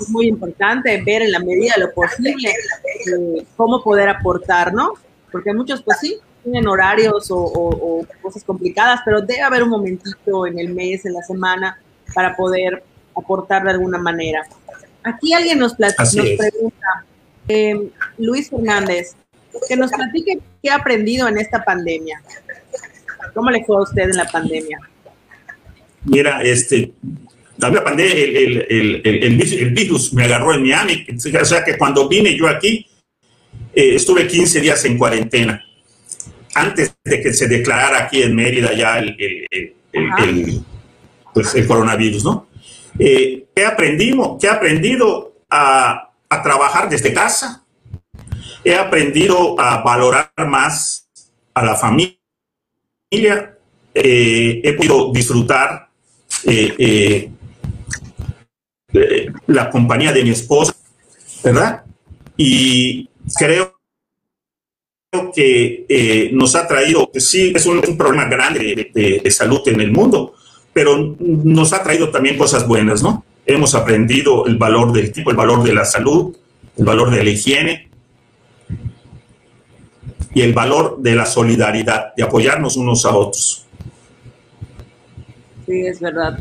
Es 0.00 0.08
muy 0.08 0.28
importante 0.28 1.02
ver 1.04 1.22
en 1.22 1.32
la 1.32 1.40
medida 1.40 1.74
de 1.76 1.82
lo 1.82 1.92
posible 1.92 2.50
eh, 2.50 3.46
cómo 3.56 3.82
poder 3.82 4.08
aportar, 4.08 4.72
¿no? 4.72 4.94
Porque 5.30 5.52
muchos, 5.52 5.82
pues 5.82 5.98
sí, 6.00 6.18
tienen 6.44 6.68
horarios 6.68 7.30
o, 7.30 7.38
o, 7.38 8.06
cosas 8.22 8.44
complicadas, 8.44 9.00
pero 9.04 9.20
debe 9.20 9.40
haber 9.40 9.62
un 9.62 9.70
momentito 9.70 10.46
en 10.46 10.58
el 10.58 10.72
mes, 10.72 11.04
en 11.04 11.14
la 11.14 11.22
semana, 11.22 11.78
para 12.14 12.36
poder 12.36 12.84
aportar 13.16 13.64
de 13.64 13.70
alguna 13.70 13.98
manera. 13.98 14.42
Aquí 15.02 15.32
alguien 15.32 15.58
nos, 15.58 15.78
nos 15.78 16.14
pregunta, 16.14 17.04
eh, 17.48 17.90
Luis 18.18 18.50
Fernández, 18.50 19.16
que 19.68 19.76
nos 19.76 19.90
platique 19.90 20.38
qué 20.62 20.70
ha 20.70 20.76
aprendido 20.76 21.28
en 21.28 21.38
esta 21.38 21.64
pandemia. 21.64 22.22
¿Cómo 23.34 23.50
le 23.50 23.64
fue 23.64 23.76
a 23.76 23.82
usted 23.82 24.02
en 24.02 24.16
la 24.16 24.26
pandemia? 24.26 24.78
Mira, 26.04 26.42
este, 26.42 26.92
la 27.58 27.82
pandemia, 27.82 28.12
el, 28.14 28.66
el, 28.68 29.02
el, 29.04 29.70
virus 29.70 30.12
me 30.12 30.24
agarró 30.24 30.54
en 30.54 30.62
Miami, 30.62 31.06
o 31.16 31.44
sea 31.44 31.64
que 31.64 31.78
cuando 31.78 32.08
vine 32.08 32.36
yo 32.36 32.48
aquí, 32.48 32.86
eh, 33.74 33.94
estuve 33.94 34.26
15 34.26 34.60
días 34.60 34.84
en 34.84 34.98
cuarentena, 34.98 35.63
antes 36.54 36.94
de 37.04 37.22
que 37.22 37.32
se 37.32 37.48
declarara 37.48 38.04
aquí 38.04 38.22
en 38.22 38.34
Mérida 38.34 38.72
ya 38.72 38.98
el, 38.98 39.74
pues, 41.32 41.54
el 41.54 41.66
coronavirus, 41.66 42.24
¿no? 42.24 42.46
Eh, 42.98 43.46
¿Qué 43.54 43.64
aprendimos? 43.64 44.38
¿Qué 44.40 44.46
he 44.46 44.50
aprendido 44.50 45.34
a, 45.50 46.10
a 46.28 46.42
trabajar 46.42 46.88
desde 46.88 47.12
casa? 47.12 47.64
he 48.64 48.74
aprendido 48.74 49.60
a 49.60 49.82
valorar 49.82 50.32
más 50.48 51.06
a 51.52 51.64
la 51.64 51.76
familia, 51.76 52.16
eh, 53.94 54.60
he 54.64 54.72
podido 54.72 55.12
disfrutar 55.12 55.88
eh, 56.44 57.30
eh, 58.92 59.32
la 59.46 59.70
compañía 59.70 60.12
de 60.12 60.24
mi 60.24 60.30
esposa, 60.30 60.74
¿verdad? 61.44 61.84
Y 62.36 63.08
creo 63.36 63.73
que 65.32 66.30
nos 66.32 66.54
ha 66.54 66.66
traído, 66.66 67.10
sí, 67.14 67.52
es 67.54 67.66
un, 67.66 67.80
problema 67.96 68.26
grande 68.26 68.90
de, 68.92 69.20
de, 69.22 69.30
salud 69.30 69.60
en 69.66 69.80
el 69.80 69.92
mundo, 69.92 70.34
pero 70.72 71.16
nos 71.18 71.72
ha 71.72 71.82
traído 71.82 72.10
también 72.10 72.36
cosas 72.36 72.66
buenas, 72.66 73.02
¿no? 73.02 73.24
Hemos 73.46 73.74
aprendido 73.74 74.46
el 74.46 74.56
valor 74.56 74.92
del 74.92 75.12
tipo, 75.12 75.30
el 75.30 75.36
valor 75.36 75.62
de 75.62 75.74
la 75.74 75.84
salud, 75.84 76.36
el 76.76 76.84
valor 76.84 77.10
de 77.10 77.22
la 77.22 77.30
higiene, 77.30 77.88
y 80.34 80.42
el 80.42 80.52
valor 80.52 80.98
de 80.98 81.14
la 81.14 81.26
solidaridad, 81.26 82.12
de 82.16 82.24
apoyarnos 82.24 82.76
unos 82.76 83.06
a 83.06 83.14
otros. 83.14 83.66
Sí, 85.66 85.86
es 85.86 86.00
verdad. 86.00 86.38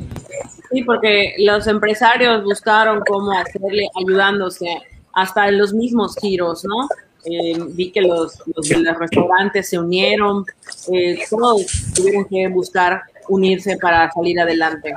Sí, 0.72 0.84
porque 0.84 1.36
los 1.38 1.68
empresarios 1.68 2.44
buscaron 2.44 3.02
cómo 3.08 3.32
hacerle 3.32 3.88
ayudándose 3.96 4.66
hasta 5.14 5.48
en 5.48 5.60
los 5.60 5.74
mismos 5.74 6.16
giros, 6.20 6.66
¿no? 6.66 6.90
Eh, 7.26 7.58
vi 7.70 7.92
que 7.92 8.02
los, 8.02 8.42
los, 8.54 8.70
restaurantes 9.00 9.70
se 9.70 9.80
unieron, 9.80 10.46
eh, 10.92 11.20
todos 11.30 11.66
tuvieron 11.96 12.26
que 12.26 12.48
buscar 12.50 13.02
unirse 13.30 13.78
para 13.78 14.12
salir 14.12 14.40
adelante. 14.40 14.94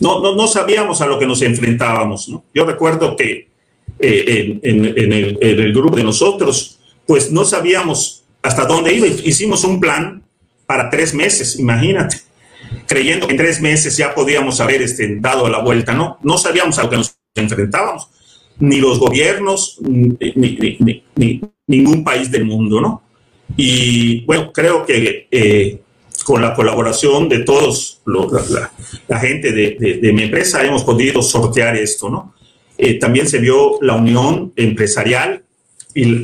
No, 0.00 0.20
no, 0.20 0.34
no 0.34 0.46
sabíamos 0.46 1.00
a 1.00 1.06
lo 1.06 1.18
que 1.18 1.26
nos 1.26 1.42
enfrentábamos, 1.42 2.28
¿no? 2.28 2.44
Yo 2.54 2.64
recuerdo 2.64 3.14
que 3.16 3.48
eh, 3.98 4.58
en, 4.62 5.12
el, 5.12 5.72
grupo 5.72 5.96
de 5.96 6.04
nosotros, 6.04 6.78
pues 7.06 7.30
no 7.30 7.44
sabíamos 7.44 8.24
hasta 8.42 8.64
dónde 8.64 8.92
iba. 8.94 9.06
Hicimos 9.06 9.64
un 9.64 9.80
plan 9.80 10.22
para 10.66 10.90
tres 10.90 11.14
meses, 11.14 11.58
imagínate, 11.58 12.20
creyendo 12.86 13.26
que 13.26 13.32
en 13.32 13.38
tres 13.38 13.60
meses 13.60 13.96
ya 13.96 14.14
podíamos 14.14 14.60
haber 14.60 14.82
este, 14.82 15.16
dado 15.20 15.48
la 15.48 15.60
vuelta, 15.60 15.94
¿no? 15.94 16.18
No 16.22 16.38
sabíamos 16.38 16.78
a 16.78 16.84
lo 16.84 16.90
que 16.90 16.96
nos 16.96 17.16
enfrentábamos, 17.34 18.08
ni 18.58 18.78
los 18.78 18.98
gobiernos, 18.98 19.78
ni, 19.80 21.42
ningún 21.66 22.04
país 22.04 22.30
del 22.30 22.44
mundo, 22.44 22.80
¿no? 22.80 23.02
Y 23.56 24.24
bueno, 24.24 24.52
creo 24.52 24.84
que 24.84 25.28
eh, 25.30 25.80
con 26.24 26.40
la 26.40 26.54
colaboración 26.54 27.28
de 27.28 27.40
todos, 27.40 28.00
la, 29.08 29.18
gente 29.18 29.52
de, 29.52 29.98
de, 30.00 30.12
mi 30.12 30.24
empresa, 30.24 30.64
hemos 30.64 30.84
podido 30.84 31.22
sortear 31.22 31.76
esto, 31.76 32.08
¿no? 32.08 32.34
Eh, 32.76 32.98
también 32.98 33.28
se 33.28 33.38
vio 33.38 33.78
la 33.80 33.94
unión 33.94 34.52
empresarial, 34.56 35.44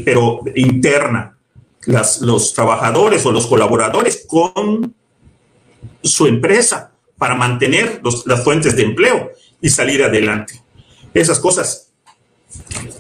pero 0.05 0.41
interna, 0.57 1.39
los 1.87 2.55
trabajadores 2.55 3.25
o 3.25 3.33
los 3.33 3.47
colaboradores 3.47 4.25
con 4.27 4.95
su 6.03 6.27
empresa 6.27 6.93
para 7.17 7.35
mantener 7.35 8.01
las 8.27 8.43
fuentes 8.43 8.75
de 8.77 8.83
empleo 8.83 9.31
y 9.61 9.69
salir 9.69 10.03
adelante. 10.03 10.61
Esas 11.15 11.39
cosas, 11.39 11.90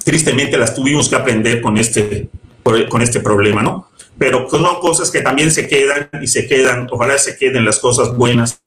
tristemente, 0.04 0.56
las 0.58 0.74
tuvimos 0.74 1.08
que 1.08 1.16
aprender 1.16 1.60
con 1.60 1.76
este, 1.76 2.28
con 2.62 3.02
este 3.02 3.20
problema, 3.20 3.62
¿no? 3.62 3.88
Pero 4.18 4.48
son 4.50 4.62
cosas 4.80 5.10
que 5.10 5.22
también 5.22 5.50
se 5.50 5.66
quedan 5.66 6.10
y 6.20 6.26
se 6.26 6.46
quedan, 6.46 6.88
ojalá 6.90 7.16
se 7.18 7.36
queden 7.36 7.64
las 7.64 7.78
cosas 7.78 8.14
buenas 8.16 8.60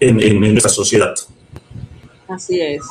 en, 0.00 0.20
en 0.20 0.40
nuestra 0.40 0.70
sociedad. 0.70 1.14
Así 2.28 2.60
es. 2.60 2.82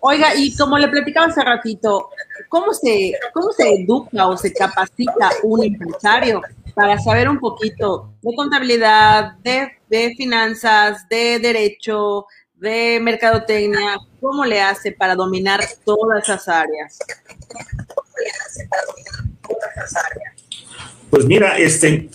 Oiga, 0.00 0.34
y 0.36 0.54
como 0.54 0.78
le 0.78 0.88
platicaba 0.88 1.28
hace 1.28 1.42
ratito, 1.42 2.10
¿cómo 2.48 2.74
se, 2.74 3.14
cómo 3.32 3.52
se 3.52 3.72
educa 3.72 4.26
o 4.26 4.36
se 4.36 4.52
capacita 4.52 5.30
un 5.42 5.64
empresario 5.64 6.42
para 6.74 6.98
saber 6.98 7.28
un 7.28 7.38
poquito 7.38 8.12
de 8.20 8.34
contabilidad, 8.36 9.32
de, 9.38 9.68
de 9.88 10.14
finanzas, 10.14 11.08
de 11.08 11.38
derecho, 11.38 12.26
de 12.56 12.98
mercadotecnia? 13.00 13.98
¿Cómo 14.20 14.44
le 14.44 14.60
hace 14.60 14.92
para 14.92 15.14
dominar 15.14 15.60
todas 15.84 16.22
esas 16.22 16.48
áreas? 16.48 16.98
Pues 21.10 21.24
mira, 21.26 21.58
este, 21.58 22.08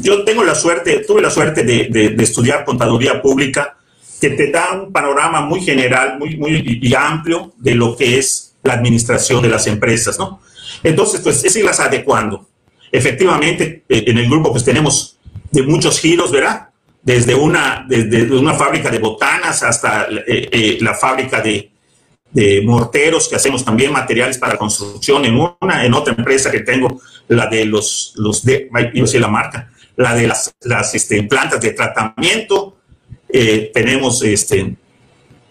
yo 0.00 0.24
tengo 0.24 0.44
la 0.44 0.54
suerte, 0.54 1.04
tuve 1.06 1.22
la 1.22 1.30
suerte 1.30 1.62
de, 1.62 1.88
de 1.88 2.22
estudiar 2.22 2.64
contaduría 2.64 3.20
pública 3.20 3.78
que 4.20 4.30
te 4.30 4.50
da 4.50 4.72
un 4.72 4.92
panorama 4.92 5.42
muy 5.42 5.60
general, 5.60 6.18
muy, 6.18 6.36
muy 6.36 6.80
y 6.80 6.94
amplio 6.94 7.52
de 7.58 7.74
lo 7.74 7.96
que 7.96 8.18
es 8.18 8.54
la 8.62 8.72
administración 8.72 9.42
de 9.42 9.50
las 9.50 9.66
empresas, 9.66 10.18
¿no? 10.18 10.40
Entonces, 10.82 11.20
pues 11.20 11.44
es 11.44 11.54
irlas 11.56 11.80
adecuando. 11.80 12.48
Efectivamente, 12.90 13.84
eh, 13.88 14.04
en 14.06 14.18
el 14.18 14.28
grupo 14.28 14.50
pues 14.50 14.64
tenemos 14.64 15.18
de 15.50 15.62
muchos 15.62 16.00
giros, 16.00 16.30
¿verdad? 16.32 16.70
Desde 17.04 17.34
una, 17.34 17.84
desde 17.86 18.34
una 18.34 18.54
fábrica 18.54 18.90
de 18.90 18.98
botanas 18.98 19.62
hasta 19.62 20.08
eh, 20.26 20.48
eh, 20.50 20.78
la 20.80 20.94
fábrica 20.94 21.40
de, 21.40 21.70
morteros, 22.64 23.28
que 23.28 23.36
hacemos 23.36 23.64
también 23.64 23.92
materiales 23.92 24.38
para 24.38 24.56
construcción 24.56 25.24
en 25.24 25.36
una, 25.36 25.84
en 25.84 25.94
otra 25.94 26.14
empresa 26.18 26.50
que 26.50 26.60
tengo, 26.60 27.00
la 27.28 27.46
de 27.46 27.64
los, 27.64 28.12
los 28.16 28.44
de, 28.44 28.68
yo 28.92 29.06
sé 29.06 29.20
la 29.20 29.28
marca, 29.28 29.70
la 29.96 30.16
de 30.16 30.26
las, 30.26 30.52
las 30.62 30.96
este, 30.96 31.22
plantas 31.22 31.60
de 31.60 31.70
tratamiento, 31.70 32.76
eh, 33.28 33.70
tenemos 33.72 34.22
este, 34.22 34.76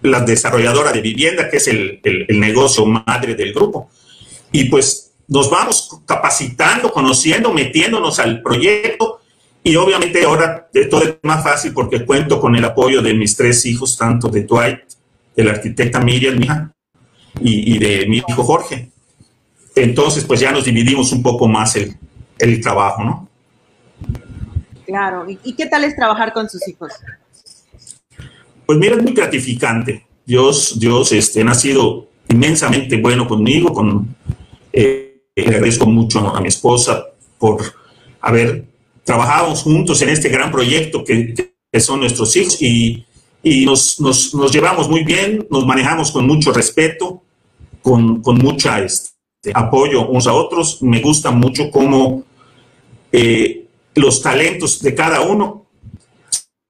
la 0.04 0.22
desarrolladora 0.22 0.92
de 0.92 1.02
vivienda, 1.02 1.50
que 1.50 1.58
es 1.58 1.68
el, 1.68 2.00
negocio 2.30 2.86
madre 2.86 3.36
del 3.36 3.54
grupo. 3.54 3.90
Y 4.52 4.66
pues 4.66 5.12
nos 5.28 5.50
vamos 5.50 5.90
capacitando, 6.06 6.92
conociendo, 6.92 7.52
metiéndonos 7.52 8.20
al 8.20 8.42
proyecto. 8.42 9.13
Y 9.64 9.76
obviamente 9.78 10.24
ahora 10.26 10.70
todo 10.90 11.04
es 11.04 11.16
más 11.24 11.44
fácil 11.44 11.74
porque 11.74 12.06
cuento 12.06 12.40
con 12.40 12.56
el 12.56 12.66
apoyo 12.66 13.02
de 13.02 13.14
mis 13.14 13.36
tres 13.36 13.66
hijos, 13.66 13.98
tanto 13.98 14.28
de 14.28 14.44
Dwight, 14.44 14.80
de 15.36 15.44
la 15.44 15.52
arquitecta 15.52 16.02
Miriam, 16.02 16.38
mi 16.38 16.46
hija, 16.46 16.74
y, 17.40 17.78
de 17.78 18.06
mi 18.08 18.18
hijo 18.18 18.44
Jorge. 18.44 18.92
Entonces, 19.76 20.26
pues 20.26 20.40
ya 20.42 20.52
nos 20.52 20.66
dividimos 20.66 21.12
un 21.14 21.24
poco 21.24 21.48
más 21.48 21.76
el, 21.78 21.96
el 22.38 22.62
trabajo, 22.62 23.04
¿no? 23.04 23.30
Claro. 24.86 25.26
¿Y 25.44 25.54
qué 25.56 25.66
tal 25.66 25.86
es 25.86 25.96
trabajar 25.96 26.34
con 26.34 26.50
sus 26.50 26.68
hijos? 26.68 26.92
Pues 28.66 28.78
mira, 28.78 28.96
es 28.96 29.02
muy 29.02 29.14
gratificante. 29.14 30.06
Dios, 30.26 30.80
Dios 30.80 31.12
este, 31.12 31.42
ha 31.42 31.54
sido 31.54 32.08
inmensamente 32.30 32.98
bueno 32.98 33.28
conmigo, 33.28 33.74
con, 33.74 34.16
eh, 34.72 35.24
agradezco 35.38 35.86
mucho 35.86 36.36
a 36.36 36.42
mi 36.42 36.48
esposa 36.48 37.06
por 37.38 37.62
haber 38.22 38.66
trabajado 39.04 39.56
juntos 39.56 40.02
en 40.02 40.10
este 40.10 40.30
gran 40.30 40.52
proyecto 40.52 41.04
que, 41.04 41.54
son 41.80 42.02
nuestros 42.02 42.36
hijos 42.36 42.62
y, 42.62 43.04
y 43.42 43.66
nos, 43.66 44.00
nos, 44.00 44.36
nos, 44.36 44.52
llevamos 44.52 44.88
muy 44.88 45.04
bien, 45.04 45.48
nos 45.50 45.66
manejamos 45.66 46.12
con 46.12 46.28
mucho 46.28 46.54
respeto, 46.54 47.24
con, 47.82 48.22
con 48.22 48.38
mucha 48.38 48.80
este, 48.84 49.12
apoyo 49.54 50.08
unos 50.08 50.28
a 50.28 50.34
otros. 50.34 50.84
Me 50.84 51.02
gusta 51.02 51.32
mucho 51.32 51.72
cómo 51.72 52.24
eh, 53.12 53.66
los 53.96 54.22
talentos 54.22 54.82
de 54.82 54.94
cada 54.94 55.22
uno 55.22 55.66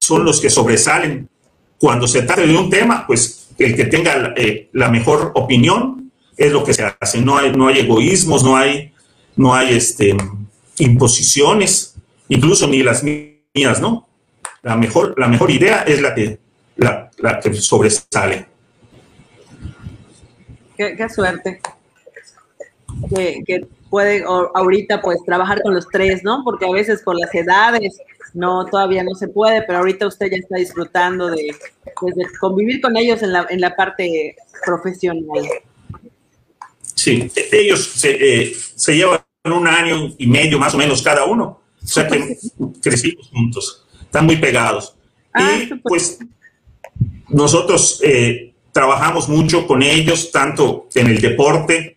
son 0.00 0.24
los 0.24 0.40
que 0.40 0.50
sobresalen. 0.50 1.28
Cuando 1.78 2.08
se 2.08 2.22
trata 2.22 2.42
de 2.42 2.56
un 2.56 2.70
tema, 2.70 3.06
pues 3.06 3.48
el 3.58 3.76
que 3.76 3.84
tenga 3.84 4.32
eh, 4.36 4.68
la 4.72 4.88
mejor 4.88 5.32
opinión 5.34 6.12
es 6.36 6.52
lo 6.52 6.64
que 6.64 6.74
se 6.74 6.84
hace. 6.98 7.20
No 7.20 7.38
hay, 7.38 7.52
no 7.52 7.68
hay 7.68 7.80
egoísmos, 7.80 8.42
no 8.42 8.56
hay, 8.56 8.92
no 9.36 9.54
hay 9.54 9.74
este, 9.74 10.16
imposiciones, 10.78 11.93
incluso 12.28 12.66
ni 12.66 12.82
las 12.82 13.02
mías, 13.02 13.80
¿no? 13.80 14.08
La 14.62 14.76
mejor, 14.76 15.14
la 15.18 15.28
mejor 15.28 15.50
idea 15.50 15.82
es 15.82 16.00
la 16.00 16.14
que, 16.14 16.38
la, 16.76 17.10
que 17.42 17.54
sobresale. 17.54 18.46
Qué, 20.76 21.08
suerte. 21.08 21.60
Que, 23.14 23.66
puede 23.90 24.24
ahorita 24.24 25.00
pues 25.00 25.18
trabajar 25.24 25.62
con 25.62 25.74
los 25.74 25.86
tres, 25.88 26.24
¿no? 26.24 26.42
Porque 26.44 26.66
a 26.66 26.72
veces 26.72 27.02
por 27.02 27.18
las 27.18 27.32
edades 27.34 27.96
no, 28.32 28.64
todavía 28.66 29.04
no 29.04 29.14
se 29.14 29.28
puede, 29.28 29.62
pero 29.62 29.78
ahorita 29.78 30.06
usted 30.06 30.30
ya 30.30 30.38
está 30.38 30.56
disfrutando 30.56 31.30
de, 31.30 31.54
pues, 32.00 32.14
convivir 32.40 32.80
con 32.80 32.96
ellos 32.96 33.22
en 33.22 33.32
la, 33.32 33.46
en 33.48 33.60
la 33.60 33.76
parte 33.76 34.34
profesional. 34.64 35.22
Sí, 36.94 37.30
ellos 37.52 37.84
se, 37.84 38.10
eh, 38.12 38.56
se 38.74 38.96
llevan 38.96 39.20
un 39.44 39.68
año 39.68 40.14
y 40.16 40.26
medio 40.26 40.58
más 40.58 40.74
o 40.74 40.78
menos 40.78 41.02
cada 41.02 41.24
uno. 41.24 41.60
O 41.84 41.86
sea 41.86 42.08
que 42.08 42.38
crecimos 42.80 43.28
juntos, 43.28 43.84
están 44.00 44.26
muy 44.26 44.36
pegados. 44.36 44.94
Ah, 45.32 45.58
y 45.60 45.74
pues 45.74 46.18
nosotros 47.28 48.00
eh, 48.02 48.54
trabajamos 48.72 49.28
mucho 49.28 49.66
con 49.66 49.82
ellos, 49.82 50.30
tanto 50.32 50.88
en 50.94 51.08
el 51.08 51.20
deporte, 51.20 51.96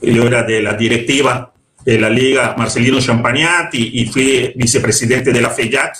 yo 0.00 0.24
era 0.24 0.42
de 0.42 0.62
la 0.62 0.74
directiva 0.74 1.52
de 1.84 1.98
la 1.98 2.08
Liga 2.08 2.54
Marcelino 2.56 3.00
Champagnat 3.00 3.74
y, 3.74 4.06
fui 4.06 4.52
vicepresidente 4.56 5.32
de 5.32 5.40
la 5.40 5.50
FEYAC, 5.50 5.96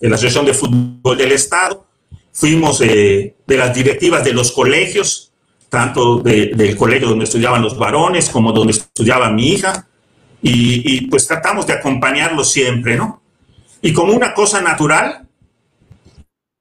de 0.00 0.08
la 0.08 0.16
Asociación 0.16 0.46
de 0.46 0.54
Fútbol 0.54 1.16
del 1.16 1.32
Estado. 1.32 1.86
Fuimos 2.32 2.80
eh, 2.80 3.34
de 3.46 3.56
las 3.56 3.74
directivas 3.74 4.24
de 4.24 4.32
los 4.32 4.52
colegios, 4.52 5.32
tanto 5.68 6.18
del 6.18 6.76
colegio 6.76 7.08
donde 7.08 7.24
estudiaban 7.24 7.62
los 7.62 7.78
varones 7.78 8.28
como 8.28 8.52
donde 8.52 8.72
estudiaba 8.72 9.30
mi 9.30 9.52
hija, 9.52 9.88
y, 10.42 11.06
pues 11.06 11.26
tratamos 11.26 11.66
de 11.66 11.74
acompañarlos 11.74 12.50
siempre, 12.50 12.96
¿no? 12.96 13.22
Y 13.80 13.92
como 13.92 14.12
una 14.12 14.34
cosa 14.34 14.60
natural, 14.60 15.26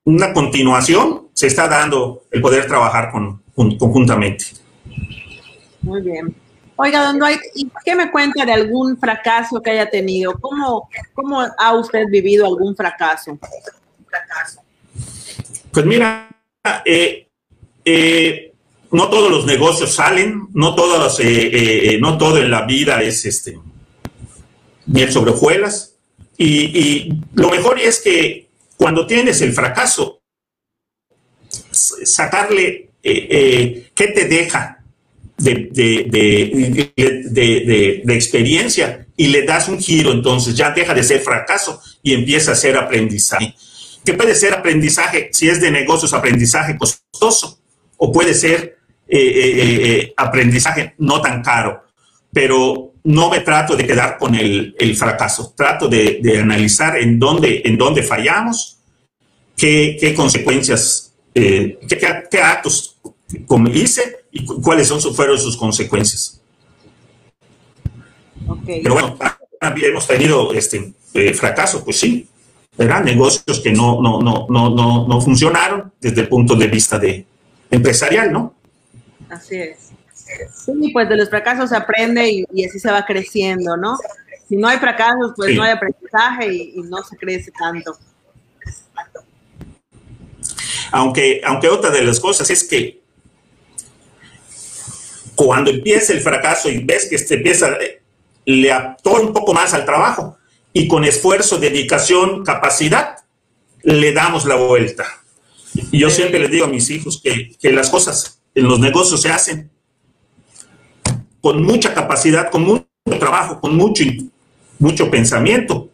una 0.04 0.34
continuación, 0.34 1.30
se 1.34 1.48
está 1.48 1.68
dando 1.68 2.24
el 2.32 2.42
poder 2.42 2.68
trabajar 2.68 3.12
con, 3.12 3.42
conjuntamente. 3.78 4.46
Muy 5.82 6.02
bien. 6.02 6.36
Oiga, 6.76 7.04
don 7.04 7.20
Dwight, 7.20 7.42
¿y 7.56 7.70
qué 7.84 7.96
me 7.96 8.12
cuenta 8.12 8.46
de 8.46 8.54
algún 8.54 8.98
fracaso 8.98 9.62
que 9.62 9.72
haya 9.72 9.90
tenido? 9.90 10.34
¿Cómo, 10.40 10.90
cómo 11.14 11.42
ha 11.42 11.74
usted 11.76 12.06
vivido 12.10 12.46
algún 12.46 12.76
fracaso? 12.76 13.38
Pues 15.72 15.86
mira, 15.86 16.28
eh, 16.86 17.28
eh, 17.86 18.54
no 18.92 19.10
todos 19.10 19.32
los 19.32 19.46
negocios 19.46 19.94
salen, 19.94 20.48
no 20.54 20.76
todos, 20.76 21.20
eh, 21.20 21.98
no 22.00 22.18
todo 22.18 22.38
en 22.38 22.50
la 22.50 22.66
vida 22.66 23.02
es 23.02 23.26
este 23.26 23.60
miel 24.92 25.12
sobre 25.12 25.32
hojuelas. 25.32 25.96
Y, 26.38 27.14
lo 27.34 27.50
mejor 27.50 27.80
es 27.80 28.00
que 28.00 28.48
cuando 28.78 29.06
tienes 29.06 29.42
el 29.42 29.54
fracaso, 29.54 30.22
sacarle 31.72 32.90
qué 33.02 34.08
te 34.16 34.26
deja 34.26 34.82
de, 35.38 35.70
de, 38.04 38.16
experiencia 38.16 39.06
y 39.16 39.28
le 39.28 39.44
das 39.44 39.68
un 39.68 39.80
giro, 39.80 40.12
entonces 40.12 40.56
ya 40.56 40.72
deja 40.72 40.94
de 40.94 41.04
ser 41.04 41.22
fracaso 41.22 41.82
y 42.02 42.14
empieza 42.14 42.54
a 42.54 42.56
ser 42.56 42.78
aprendizaje. 42.78 43.56
Que 44.04 44.14
puede 44.14 44.34
ser 44.36 44.54
aprendizaje, 44.54 45.30
si 45.32 45.48
es 45.50 45.62
de 45.62 45.72
negocios, 45.72 46.14
aprendizaje 46.14 46.78
costoso, 46.78 47.60
o 47.98 48.12
puede 48.12 48.34
ser 48.34 48.78
eh, 49.08 49.18
eh, 49.18 49.80
eh, 49.84 50.14
aprendizaje 50.18 50.96
no 50.98 51.22
tan 51.22 51.44
caro, 51.44 51.84
pero 52.34 52.91
no 53.04 53.30
me 53.30 53.40
trato 53.40 53.76
de 53.76 53.86
quedar 53.86 54.18
con 54.18 54.36
el, 54.36 54.76
fracaso, 54.96 55.54
trato 55.56 55.88
de, 55.88 56.22
analizar 56.42 56.98
en 56.98 57.20
dónde, 57.20 57.62
en 57.66 57.78
dónde 57.78 58.04
fallamos, 58.04 58.78
qué, 59.56 60.14
consecuencias, 60.16 61.14
qué, 61.34 61.78
qué 62.30 62.42
actos 62.42 62.98
como 63.46 63.70
hice 63.70 64.26
y 64.32 64.46
cuáles 64.46 64.88
son, 64.88 65.02
fueron 65.14 65.38
sus 65.38 65.58
consecuencias. 65.58 66.42
Pero 68.66 68.94
bueno, 68.94 69.18
también 69.60 69.92
hemos 69.92 70.08
tenido 70.08 70.54
este 70.54 70.94
eh, 71.14 71.34
fracaso, 71.34 71.84
pues 71.84 72.00
sí, 72.00 72.28
eran 72.78 73.06
negocios 73.06 73.60
que 73.60 73.72
no, 73.72 74.02
no, 74.02 74.22
no, 74.22 74.48
no, 74.50 75.08
no, 75.08 75.22
funcionaron 75.22 75.92
desde 76.00 76.22
el 76.22 76.28
punto 76.30 76.56
de 76.56 76.68
vista 76.68 76.98
de 76.98 77.26
empresarial, 77.70 78.32
¿no? 78.32 78.56
Así 79.30 79.56
es. 79.56 79.91
Sí, 80.54 80.92
pues 80.94 81.10
de 81.10 81.18
los 81.18 81.30
fracasos 81.30 81.70
se 81.70 81.76
aprende 81.76 82.30
y, 82.30 82.66
así 82.66 82.80
se 82.80 82.92
va 82.92 83.06
creciendo, 83.06 83.78
¿no? 83.78 83.98
Si 84.48 84.56
no 84.58 84.68
hay 84.68 84.78
fracasos, 84.78 85.34
pues 85.36 85.56
no 85.56 85.64
hay 85.64 85.72
aprendizaje 85.72 86.54
y, 86.54 86.74
y, 86.76 86.82
no 86.84 87.02
se 87.04 87.16
crece 87.18 87.52
tanto. 87.52 87.98
Aunque, 90.92 91.42
aunque 91.46 91.70
otra 91.70 91.90
de 91.90 92.04
las 92.04 92.20
cosas 92.20 92.50
es 92.50 92.64
que 92.66 93.02
cuando 95.36 95.72
empieza 95.72 96.14
el 96.14 96.22
fracaso 96.22 96.70
y 96.70 96.84
ves 96.84 97.08
que 97.10 97.18
se 97.18 97.36
empieza, 97.36 97.76
le 98.46 98.72
atora 98.72 99.24
un 99.24 99.34
poco 99.34 99.54
más 99.54 99.74
al 99.74 99.86
trabajo 99.86 100.38
y 100.74 100.88
con 100.88 101.04
esfuerzo, 101.04 101.58
dedicación, 101.58 102.44
capacidad, 102.44 103.18
le 103.82 104.14
damos 104.14 104.46
la 104.46 104.56
vuelta. 104.56 105.06
Y 105.92 106.00
yo 106.00 106.10
siempre 106.10 106.40
les 106.40 106.52
digo 106.52 106.66
a 106.66 106.70
mis 106.70 106.90
hijos 106.90 107.20
que, 107.24 107.56
que 107.60 107.72
las 107.72 107.90
cosas 107.90 108.42
en 108.54 108.68
los 108.68 108.80
negocios 108.80 109.22
se 109.22 109.30
hacen 109.30 109.71
con 111.42 111.64
mucha 111.64 111.94
capacidad, 111.94 112.50
con 112.50 112.64
mucho 112.64 112.86
trabajo, 113.20 113.60
con 113.60 113.76
mucho, 113.76 114.04
mucho 114.80 115.10
pensamiento 115.10 115.90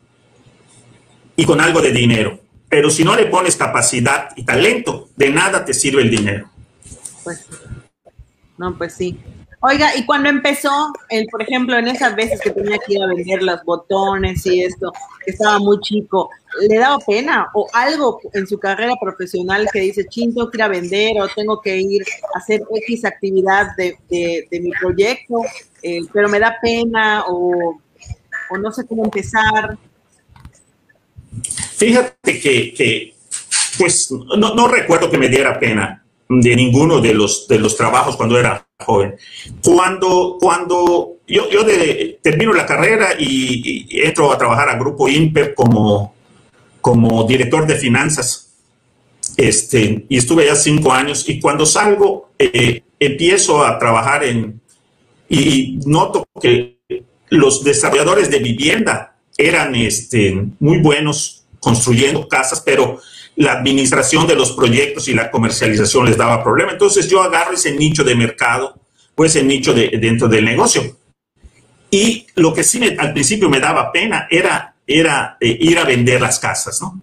y 1.36 1.46
con 1.46 1.62
algo 1.62 1.82
de 1.82 1.92
dinero. 1.92 2.40
Pero 2.70 2.90
si 2.90 3.04
no 3.04 3.16
le 3.16 3.26
pones 3.26 3.56
capacidad 3.56 4.30
y 4.36 4.44
talento, 4.44 5.10
de 5.16 5.30
nada 5.30 5.64
te 5.64 5.74
sirve 5.74 6.02
el 6.02 6.10
dinero. 6.10 6.50
Pues 7.24 7.46
no, 8.58 8.78
pues 8.78 8.94
sí. 8.94 9.18
Oiga, 9.60 9.96
y 9.96 10.06
cuando 10.06 10.30
empezó, 10.30 10.94
el, 11.10 11.26
por 11.28 11.42
ejemplo, 11.42 11.76
en 11.78 11.88
esas 11.88 12.16
veces 12.16 12.40
que 12.40 12.52
tenía 12.52 12.78
que 12.78 12.94
ir 12.94 13.02
a 13.02 13.08
vender 13.08 13.42
los 13.42 13.64
botones 13.64 14.46
y 14.46 14.62
esto, 14.62 14.94
que 15.26 15.32
estaba 15.32 15.58
muy 15.58 15.80
chico, 15.80 16.30
¿le 16.70 16.78
daba 16.78 17.00
pena 17.00 17.48
o 17.56 17.68
algo 17.74 18.20
en 18.34 18.46
su 18.46 18.60
carrera 18.60 18.94
profesional 19.02 19.68
que 19.74 19.80
dice, 19.80 20.06
chin, 20.10 20.32
tengo 20.36 20.52
vender 20.70 21.20
o 21.20 21.28
tengo 21.36 21.60
que 21.60 21.76
ir 21.76 22.04
a 22.36 22.38
hacer 22.38 22.62
X 22.72 23.04
actividad 23.06 23.76
de, 23.78 23.98
mi 24.52 24.70
proyecto, 24.80 25.42
eh, 25.82 26.02
pero 26.14 26.30
me 26.30 26.40
da 26.40 26.56
pena 26.62 27.24
o, 27.28 27.80
no 28.60 28.72
sé 28.72 28.86
cómo 28.86 29.06
empezar? 29.06 29.76
Fíjate 31.78 32.40
que, 32.40 32.74
que 32.76 33.16
pues, 33.80 34.12
no, 34.12 34.54
no 34.54 34.68
recuerdo 34.68 35.10
que 35.10 35.18
me 35.18 35.30
diera 35.30 35.60
pena 35.60 36.04
de 36.30 36.56
ninguno 36.56 37.02
de 37.02 37.16
los, 37.16 37.48
de 37.48 37.58
los 37.58 37.76
trabajos 37.76 38.16
cuando 38.16 38.40
era 38.40 38.67
joven. 38.80 39.16
Cuando, 39.64 40.38
cuando 40.40 41.18
yo, 41.28 41.50
yo 41.50 41.66
termino 42.22 42.54
la 42.54 42.66
carrera 42.66 43.10
y, 43.18 43.88
entro 44.06 44.32
a 44.32 44.38
trabajar 44.38 44.70
a 44.70 44.78
Grupo 44.78 45.08
INPEP 45.08 45.56
como, 45.56 46.14
como 46.82 47.24
director 47.26 47.66
de 47.66 47.76
finanzas, 47.76 48.54
este, 49.36 50.06
y 50.08 50.18
estuve 50.18 50.46
ya 50.46 50.56
cinco 50.56 50.92
años, 50.92 51.28
y 51.28 51.40
cuando 51.40 51.66
salgo, 51.66 52.32
eh, 52.40 52.84
empiezo 53.00 53.64
a 53.64 53.78
trabajar 53.78 54.24
en, 54.24 54.62
y 55.30 55.80
noto 55.86 56.26
que 56.40 56.78
los 57.30 57.64
desarrolladores 57.64 58.32
de 58.32 58.40
vivienda 58.40 59.18
eran 59.38 59.76
este, 59.76 60.48
muy 60.60 60.80
buenos 60.80 61.46
construyendo 61.60 62.28
casas, 62.28 62.62
pero 62.66 63.00
la 63.38 63.54
administración 63.54 64.28
de 64.28 64.36
los 64.36 64.52
proyectos 64.52 65.08
y 65.08 65.14
la 65.14 65.32
comercialización 65.32 66.06
les 66.06 66.18
daba 66.18 66.44
problema. 66.44 66.72
Entonces 66.72 67.08
yo 67.08 67.22
agarro 67.22 67.54
ese 67.54 67.72
nicho 67.72 68.04
de 68.04 68.16
mercado 68.16 68.82
pues 69.18 69.36
ese 69.36 69.44
nicho 69.44 69.74
de, 69.74 69.90
dentro 70.00 70.28
del 70.28 70.46
negocio. 70.46 70.96
Y 71.90 72.28
lo 72.36 72.54
que 72.54 72.64
sí 72.64 72.80
al 73.00 73.14
principio 73.14 73.50
me 73.50 73.60
daba 73.60 73.92
pena 73.92 74.28
era, 74.30 74.76
era 74.86 75.38
eh, 75.42 75.58
ir 75.60 75.80
a 75.80 75.86
vender 75.86 76.22
las 76.22 76.38
casas, 76.38 76.80
¿no? 76.82 77.02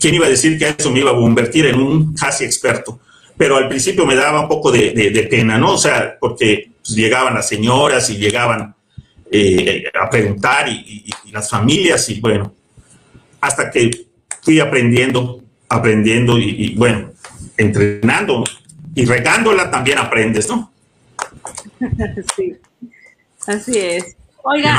¿Quién 0.00 0.16
iba 0.16 0.26
a 0.26 0.30
decir 0.30 0.58
que 0.58 0.74
eso 0.76 0.90
me 0.90 0.98
iba 0.98 1.12
a 1.12 1.14
convertir 1.14 1.66
en 1.66 1.78
un 1.78 2.14
casi 2.14 2.44
experto? 2.44 2.98
Pero 3.36 3.56
al 3.56 3.68
principio 3.68 4.04
me 4.04 4.16
daba 4.16 4.40
un 4.40 4.48
poco 4.48 4.72
de, 4.72 5.28
pena, 5.30 5.56
¿no? 5.56 5.74
O 5.74 5.78
sea, 5.78 6.16
porque 6.18 6.72
pues, 6.82 6.96
llegaban 6.96 7.34
las 7.34 7.46
señoras 7.46 8.10
y 8.10 8.16
llegaban 8.16 8.74
eh, 9.30 9.84
a 10.00 10.10
preguntar 10.10 10.68
y, 10.68 11.12
y 11.24 11.30
las 11.30 11.48
familias 11.48 12.08
y 12.10 12.18
bueno, 12.20 12.52
hasta 13.40 13.70
que 13.70 14.09
fui 14.42 14.60
aprendiendo, 14.60 15.42
aprendiendo 15.68 16.38
y, 16.38 16.74
bueno, 16.76 17.10
entrenando 17.56 18.44
y 18.94 19.04
regándola 19.04 19.70
también 19.70 19.98
aprendes, 19.98 20.48
¿no? 20.48 20.72
sí, 22.36 22.56
así 23.46 23.78
es. 23.78 24.16
Oiga, 24.42 24.78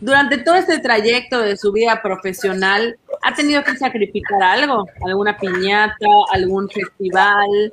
durante 0.00 0.38
todo 0.38 0.54
este 0.56 0.78
trayecto 0.78 1.40
de 1.40 1.56
su 1.56 1.72
vida 1.72 2.00
profesional, 2.02 2.96
¿ha 3.22 3.34
tenido 3.34 3.62
que 3.64 3.76
sacrificar 3.76 4.42
algo? 4.42 4.86
¿Alguna 5.06 5.36
piñata, 5.36 6.06
algún 6.32 6.68
festival? 6.68 7.72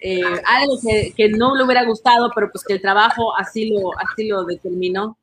Eh, 0.00 0.22
algo 0.22 0.78
que, 1.16 1.28
no 1.30 1.56
le 1.56 1.64
hubiera 1.64 1.84
gustado, 1.84 2.30
pero 2.34 2.50
pues 2.50 2.64
que 2.64 2.74
el 2.74 2.82
trabajo 2.82 3.36
así 3.36 3.70
lo, 3.70 3.90
así 3.98 4.28
lo 4.28 4.44
determinó. 4.44 5.16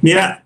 Mira, 0.00 0.44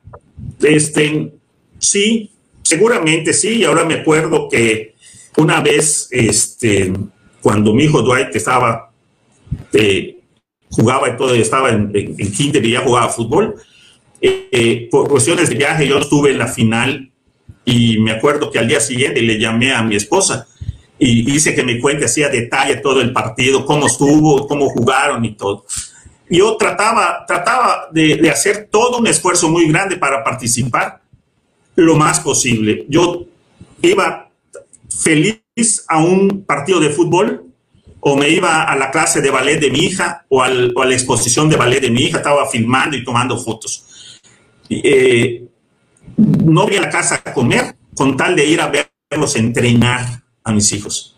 este, 0.62 1.32
sí, 1.78 2.30
seguramente 2.62 3.32
sí, 3.32 3.58
y 3.58 3.64
ahora 3.64 3.84
me 3.84 3.94
acuerdo 3.94 4.48
que 4.48 4.94
una 5.36 5.60
vez, 5.60 6.08
este, 6.10 6.92
cuando 7.40 7.72
mi 7.72 7.84
hijo 7.84 8.02
Dwight 8.02 8.34
estaba, 8.34 8.90
eh, 9.72 10.18
jugaba 10.70 11.08
y 11.08 11.16
todo, 11.16 11.34
estaba 11.34 11.70
en, 11.70 11.90
en, 11.94 12.32
kinder 12.32 12.64
y 12.64 12.72
ya 12.72 12.80
jugaba 12.80 13.08
fútbol, 13.08 13.54
eh, 14.20 14.48
eh, 14.50 14.88
por 14.90 15.08
cuestiones 15.08 15.48
de 15.48 15.56
viaje 15.56 15.86
yo 15.86 15.98
estuve 15.98 16.30
en 16.30 16.38
la 16.38 16.48
final 16.48 17.10
y 17.64 17.98
me 17.98 18.12
acuerdo 18.12 18.50
que 18.50 18.58
al 18.58 18.68
día 18.68 18.80
siguiente 18.80 19.20
le 19.20 19.38
llamé 19.38 19.72
a 19.72 19.82
mi 19.82 19.94
esposa 19.96 20.46
y 20.98 21.30
hice 21.30 21.54
que 21.54 21.62
me 21.62 21.78
cuente 21.80 22.06
así 22.06 22.22
a 22.22 22.28
detalle 22.28 22.76
todo 22.76 23.02
el 23.02 23.12
partido, 23.12 23.66
cómo 23.66 23.86
estuvo, 23.86 24.46
cómo 24.46 24.68
jugaron 24.70 25.24
y 25.24 25.34
todo. 25.34 25.66
Yo 26.28 26.56
trataba, 26.56 27.24
trataba 27.26 27.88
de, 27.92 28.16
de 28.16 28.30
hacer 28.30 28.68
todo 28.70 28.98
un 28.98 29.06
esfuerzo 29.06 29.48
muy 29.48 29.68
grande 29.68 29.96
para 29.96 30.24
participar 30.24 31.00
lo 31.76 31.96
más 31.96 32.20
posible. 32.20 32.86
Yo 32.88 33.26
iba 33.82 34.28
feliz 34.88 35.42
a 35.88 35.98
un 35.98 36.44
partido 36.44 36.80
de 36.80 36.90
fútbol 36.90 37.46
o 38.00 38.16
me 38.16 38.28
iba 38.28 38.62
a 38.62 38.76
la 38.76 38.90
clase 38.90 39.20
de 39.20 39.30
ballet 39.30 39.58
de 39.58 39.70
mi 39.70 39.80
hija 39.80 40.24
o, 40.28 40.42
al, 40.42 40.72
o 40.76 40.82
a 40.82 40.86
la 40.86 40.94
exposición 40.94 41.48
de 41.48 41.56
ballet 41.56 41.80
de 41.80 41.90
mi 41.90 42.02
hija, 42.02 42.18
estaba 42.18 42.48
filmando 42.48 42.96
y 42.96 43.04
tomando 43.04 43.38
fotos. 43.38 44.20
Eh, 44.68 45.44
no 46.16 46.64
voy 46.64 46.76
a 46.76 46.82
la 46.82 46.90
casa 46.90 47.20
a 47.24 47.32
comer 47.32 47.76
con 47.96 48.16
tal 48.16 48.36
de 48.36 48.46
ir 48.46 48.60
a 48.60 48.70
verlos 49.10 49.36
entrenar 49.36 50.22
a 50.44 50.52
mis 50.52 50.72
hijos. 50.72 51.15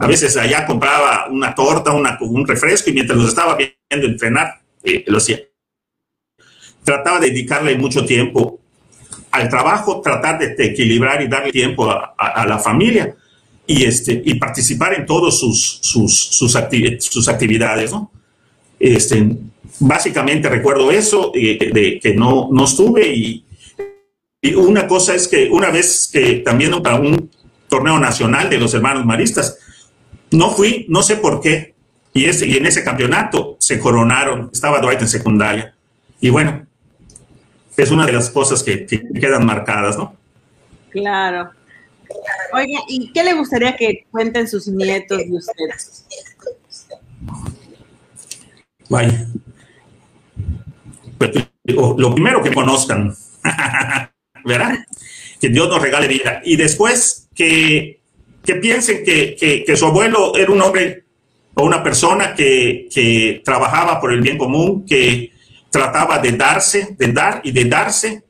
A 0.00 0.06
veces 0.06 0.34
allá 0.38 0.64
compraba 0.64 1.26
una 1.30 1.54
torta, 1.54 1.92
una, 1.92 2.16
un 2.22 2.46
refresco 2.46 2.88
y 2.88 2.94
mientras 2.94 3.18
los 3.18 3.28
estaba 3.28 3.54
viendo 3.56 4.06
entrenar, 4.06 4.58
eh, 4.82 5.04
lo 5.06 5.18
hacía. 5.18 5.40
Trataba 6.82 7.20
de 7.20 7.28
dedicarle 7.28 7.76
mucho 7.76 8.06
tiempo 8.06 8.58
al 9.30 9.50
trabajo, 9.50 10.00
tratar 10.00 10.38
de, 10.38 10.54
equilibrar 10.64 11.20
y 11.20 11.28
darle 11.28 11.52
tiempo 11.52 11.90
a, 11.90 12.46
la 12.46 12.58
familia 12.58 13.14
y, 13.66 13.84
este, 13.84 14.22
y 14.24 14.34
participar 14.34 14.94
en 14.94 15.04
todas 15.04 15.38
sus, 15.38 15.80
sus, 15.82 16.18
sus, 16.18 16.56
sus 16.98 17.28
actividades, 17.28 17.92
¿no? 17.92 18.10
Este, 18.78 19.36
básicamente 19.80 20.48
recuerdo 20.48 20.90
eso, 20.90 21.30
eh, 21.34 21.58
de, 21.72 22.00
que 22.00 22.14
no, 22.14 22.48
no 22.50 22.64
estuve 22.64 23.06
y, 23.06 23.44
y, 24.40 24.54
una 24.54 24.88
cosa 24.88 25.14
es 25.14 25.28
que 25.28 25.50
una 25.50 25.68
vez 25.68 26.08
que 26.10 26.36
también 26.36 26.82
para 26.82 26.96
un 26.96 27.30
torneo 27.68 27.98
nacional 27.98 28.48
de 28.48 28.58
los 28.58 28.72
hermanos 28.72 29.04
maristas, 29.04 29.58
no 30.30 30.50
fui, 30.50 30.86
no 30.88 31.02
sé 31.02 31.16
por 31.16 31.40
qué, 31.40 31.74
y, 32.12 32.24
ese, 32.24 32.46
y 32.46 32.56
en 32.56 32.66
ese 32.66 32.82
campeonato 32.82 33.56
se 33.60 33.78
coronaron, 33.78 34.50
estaba 34.52 34.80
Dwight 34.80 35.00
en 35.00 35.08
secundaria, 35.08 35.74
y 36.20 36.30
bueno, 36.30 36.66
es 37.76 37.90
una 37.90 38.06
de 38.06 38.12
las 38.12 38.30
cosas 38.30 38.62
que, 38.62 38.86
quedan 38.86 39.46
marcadas, 39.46 39.96
¿no? 39.96 40.14
Claro. 40.90 41.50
Oiga, 42.52 42.80
¿y 42.88 43.12
qué 43.12 43.22
le 43.22 43.34
gustaría 43.34 43.76
que 43.76 44.06
cuenten 44.10 44.48
sus 44.48 44.66
nietos 44.68 45.18
de 45.18 45.32
ustedes? 45.32 46.06
Vaya. 48.88 49.26
Pues, 51.16 51.30
lo 51.64 52.12
primero 52.12 52.42
que 52.42 52.52
conozcan, 52.52 53.14
¿verdad? 54.44 54.78
Que 55.40 55.48
Dios 55.48 55.68
nos 55.68 55.80
regale 55.80 56.08
vida. 56.08 56.42
Y 56.44 56.56
después 56.56 57.28
que, 57.34 57.99
que 58.42 58.54
piensen 58.56 59.04
que, 59.04 59.64
que, 59.66 59.76
su 59.76 59.86
abuelo 59.86 60.36
era 60.36 60.50
un 60.50 60.60
hombre 60.60 61.04
o 61.54 61.64
una 61.64 61.82
persona 61.82 62.34
que, 62.34 62.88
que 62.92 63.42
trabajaba 63.44 64.00
por 64.00 64.12
el 64.12 64.20
bien 64.20 64.38
común, 64.38 64.84
que, 64.86 65.32
trataba 65.70 66.18
de 66.18 66.32
darse, 66.32 66.96
de 66.98 67.12
dar 67.12 67.40
y 67.44 67.52
de 67.52 67.64
darse 67.64 68.24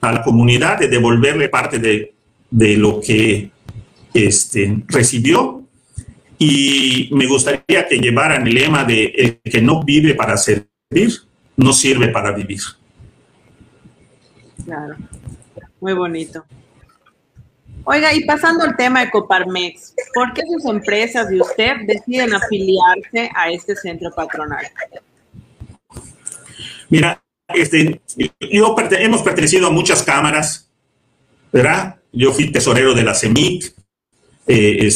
a 0.00 0.12
la 0.12 0.22
comunidad, 0.22 0.78
de 0.78 0.88
devolverle 0.88 1.48
parte 1.48 1.78
de, 1.78 2.14
de 2.50 2.76
lo 2.76 3.00
que 3.00 3.50
este, 4.12 4.82
recibió. 4.86 5.62
Y 6.38 7.08
me 7.12 7.26
gustaría 7.26 7.88
que 7.88 7.98
llevaran 7.98 8.46
el 8.46 8.54
lema 8.54 8.84
de 8.84 9.04
el 9.04 9.50
que 9.50 9.62
no 9.62 9.82
vive 9.82 10.14
para 10.14 10.36
servir, 10.36 11.10
no 11.56 11.72
sirve 11.72 12.08
para 12.08 12.32
vivir. 12.32 12.60
Claro, 14.64 14.96
muy 15.80 15.94
bonito. 15.94 16.44
Oiga, 17.84 18.14
y 18.14 18.24
pasando 18.24 18.64
al 18.64 18.76
tema 18.76 19.04
de 19.04 19.10
Coparmex, 19.10 19.94
¿por 20.14 20.32
qué 20.32 20.42
sus 20.50 20.64
empresas 20.64 21.30
y 21.30 21.40
usted 21.40 21.72
deciden 21.86 22.32
afiliarse 22.34 23.30
a 23.34 23.50
este 23.50 23.76
centro 23.76 24.10
patronal? 24.10 24.66
Mira, 26.88 27.22
este, 27.48 28.00
yo 28.40 28.74
hemos 28.92 29.22
pertenecido 29.22 29.66
a 29.66 29.70
muchas 29.70 30.02
cámaras, 30.02 30.70
¿verdad? 31.52 31.96
Yo 32.12 32.32
fui 32.32 32.50
tesorero 32.50 32.94
de 32.94 33.02
la 33.02 33.14
CEMIC, 33.14 33.74
eh, 34.46 34.90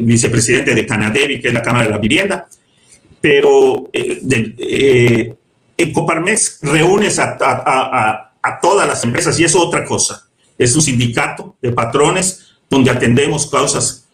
vicepresidente 0.00 0.74
de 0.74 0.86
Canadevi, 0.86 1.40
que 1.40 1.48
es 1.48 1.54
la 1.54 1.62
Cámara 1.62 1.84
de 1.84 1.90
la 1.90 1.98
Vivienda, 1.98 2.46
pero 3.20 3.88
eh, 3.92 4.20
eh, 4.58 5.92
Coparmex 5.92 6.60
reúnes 6.62 7.18
a, 7.18 7.36
a, 8.42 8.60
todas 8.60 8.86
las 8.86 9.02
empresas 9.04 9.38
y 9.40 9.44
es 9.44 9.54
otra 9.56 9.84
cosa. 9.84 10.28
Es 10.62 10.74
un 10.74 10.82
sindicato 10.82 11.56
de 11.60 11.72
patrones 11.72 12.54
donde 12.68 12.90
atendemos 12.90 13.46
causas 13.46 14.08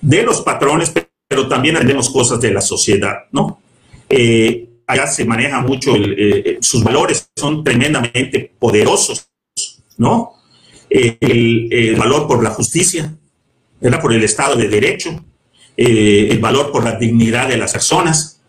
de 0.00 0.22
los 0.22 0.40
patrones, 0.40 0.92
pero 1.28 1.48
también 1.48 1.76
atendemos 1.76 2.10
cosas 2.10 2.40
de 2.40 2.52
la 2.52 2.60
sociedad, 2.60 3.24
¿no? 3.32 3.60
Eh, 4.08 4.68
allá 4.86 5.06
se 5.06 5.24
maneja 5.24 5.60
mucho, 5.60 5.96
eh, 5.96 6.14
eh, 6.18 6.58
sus 6.60 6.82
valores 6.82 7.30
son 7.36 7.64
tremendamente 7.64 8.52
poderosos, 8.58 9.28
¿no? 9.96 10.32
El, 10.90 11.96
valor 11.98 12.26
por 12.26 12.42
la 12.42 12.50
justicia, 12.50 13.16
¿verdad? 13.80 14.00
por 14.00 14.12
el 14.12 14.22
Estado 14.22 14.54
de 14.56 14.68
Derecho, 14.68 15.24
eh, 15.76 16.28
el 16.30 16.38
valor 16.38 16.70
por 16.70 16.84
la 16.84 16.96
dignidad 16.96 17.48
de 17.48 17.56
las 17.56 17.72
personas, 17.72 18.40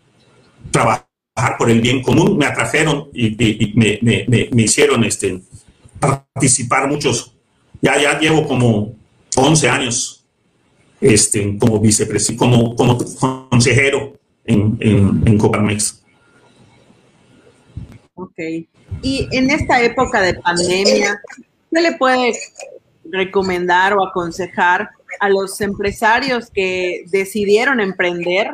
trabajar 0.70 1.06
por 1.58 1.70
el 1.70 1.80
bien 1.80 2.02
común. 2.02 2.38
Me 2.38 2.46
atrajeron 2.46 3.08
y, 3.12 3.72
me, 3.74 3.98
me, 4.28 4.62
hicieron 4.62 5.02
este, 5.04 5.40
participar 6.00 6.88
muchos. 6.88 7.34
Ya, 7.80 8.00
ya 8.00 8.18
llevo 8.18 8.46
como 8.46 8.94
11 9.36 9.68
años 9.68 10.24
este, 11.00 11.56
como 11.58 11.78
vicepresidente, 11.80 12.38
como, 12.38 12.74
como 12.74 12.98
consejero 13.50 14.18
en, 14.44 14.76
en, 14.80 15.22
en 15.26 15.38
Coparmex. 15.38 16.02
Ok. 18.14 18.38
Y 19.02 19.28
en 19.32 19.50
esta 19.50 19.82
época 19.82 20.22
de 20.22 20.34
pandemia, 20.34 21.20
¿qué 21.72 21.80
le 21.80 21.96
puede 21.96 22.32
recomendar 23.10 23.94
o 23.94 24.06
aconsejar 24.06 24.90
a 25.20 25.28
los 25.28 25.60
empresarios 25.60 26.50
que 26.50 27.04
decidieron 27.08 27.80
emprender 27.80 28.50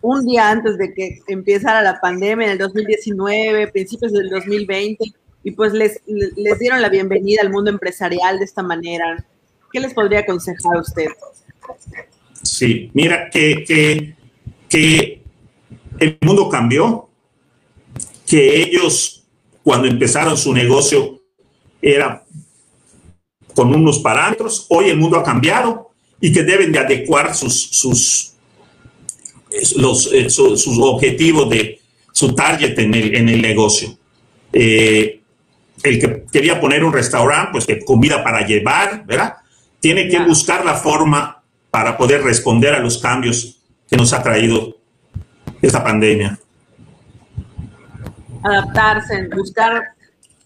un 0.00 0.26
día 0.26 0.50
antes 0.50 0.76
de 0.76 0.92
que 0.92 1.20
empezara 1.28 1.82
la 1.82 2.00
pandemia 2.00 2.46
en 2.46 2.52
el 2.52 2.58
2019, 2.58 3.68
principios 3.68 4.12
del 4.12 4.28
2020, 4.28 5.04
y 5.44 5.52
pues 5.52 5.72
les, 5.72 6.00
les 6.06 6.58
dieron 6.58 6.82
la 6.82 6.88
bienvenida 6.88 7.42
al 7.42 7.50
mundo 7.50 7.70
empresarial 7.70 8.38
de 8.38 8.44
esta 8.44 8.62
manera? 8.62 9.24
¿Qué 9.72 9.80
les 9.80 9.94
podría 9.94 10.20
aconsejar 10.20 10.76
a 10.76 10.80
usted? 10.80 11.06
Sí, 12.42 12.90
mira, 12.94 13.30
que, 13.30 13.64
que, 13.64 14.14
que 14.68 15.22
el 15.98 16.18
mundo 16.20 16.48
cambió, 16.48 17.08
que 18.26 18.62
ellos 18.62 19.24
cuando 19.62 19.86
empezaron 19.86 20.36
su 20.36 20.52
negocio 20.52 21.20
era 21.80 22.24
con 23.54 23.74
unos 23.74 23.98
parámetros, 23.98 24.66
hoy 24.68 24.88
el 24.88 24.96
mundo 24.96 25.18
ha 25.18 25.24
cambiado 25.24 25.90
y 26.20 26.32
que 26.32 26.42
deben 26.42 26.72
de 26.72 26.78
adecuar 26.78 27.34
sus, 27.34 27.54
sus, 27.70 28.34
los, 29.76 30.12
eh, 30.12 30.30
sus 30.30 30.66
objetivos 30.78 31.50
de 31.50 31.80
su 32.12 32.34
target 32.34 32.78
en 32.78 32.94
el, 32.94 33.14
en 33.16 33.28
el 33.28 33.42
negocio. 33.42 33.96
Eh, 34.52 35.21
el 35.82 36.00
que 36.00 36.24
quería 36.32 36.60
poner 36.60 36.84
un 36.84 36.92
restaurante, 36.92 37.50
pues 37.52 37.66
que 37.66 37.84
comida 37.84 38.22
para 38.22 38.46
llevar, 38.46 39.04
¿verdad? 39.04 39.36
Tiene 39.80 40.08
que 40.08 40.18
buscar 40.20 40.64
la 40.64 40.74
forma 40.74 41.42
para 41.70 41.96
poder 41.96 42.22
responder 42.22 42.74
a 42.74 42.78
los 42.78 42.98
cambios 42.98 43.60
que 43.88 43.96
nos 43.96 44.12
ha 44.12 44.22
traído 44.22 44.76
esta 45.60 45.82
pandemia 45.82 46.38
adaptarse, 48.42 49.28
buscar 49.34 49.82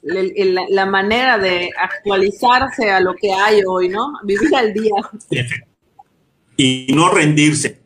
la 0.03 0.87
manera 0.87 1.39
de 1.39 1.71
actualizarse 1.77 2.91
a 2.91 3.01
lo 3.01 3.15
que 3.15 3.33
hay 3.33 3.63
hoy, 3.67 3.89
¿no? 3.89 4.13
Vivir 4.23 4.55
al 4.55 4.73
día. 4.73 4.95
Y 6.57 6.93
no 6.95 7.11
rendirse, 7.11 7.81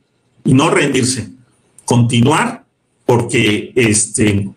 y 0.44 0.52
no 0.52 0.70
rendirse. 0.70 1.28
Continuar, 1.84 2.64
porque 3.06 3.72
este, 3.74 4.48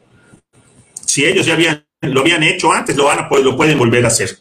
si 1.06 1.26
ellos 1.26 1.46
ya 1.46 1.54
habían, 1.54 1.86
lo 2.12 2.22
habían 2.22 2.44
hecho 2.44 2.72
antes, 2.72 2.96
lo, 2.96 3.06
van 3.06 3.20
a, 3.20 3.30
lo 3.40 3.56
pueden 3.56 3.78
volver 3.78 4.04
a 4.06 4.08
hacer. 4.08 4.38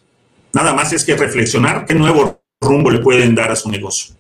Nada 0.53 0.73
más 0.73 0.93
es 0.93 1.05
que 1.05 1.17
reflexionar 1.17 1.87
qué 1.87 1.95
nuevo 1.95 2.41
rumbo 2.61 2.91
le 2.91 2.99
pueden 2.99 3.35
dar 3.35 3.51
a 3.51 3.57
su 3.57 3.71
negocio. 3.71 4.15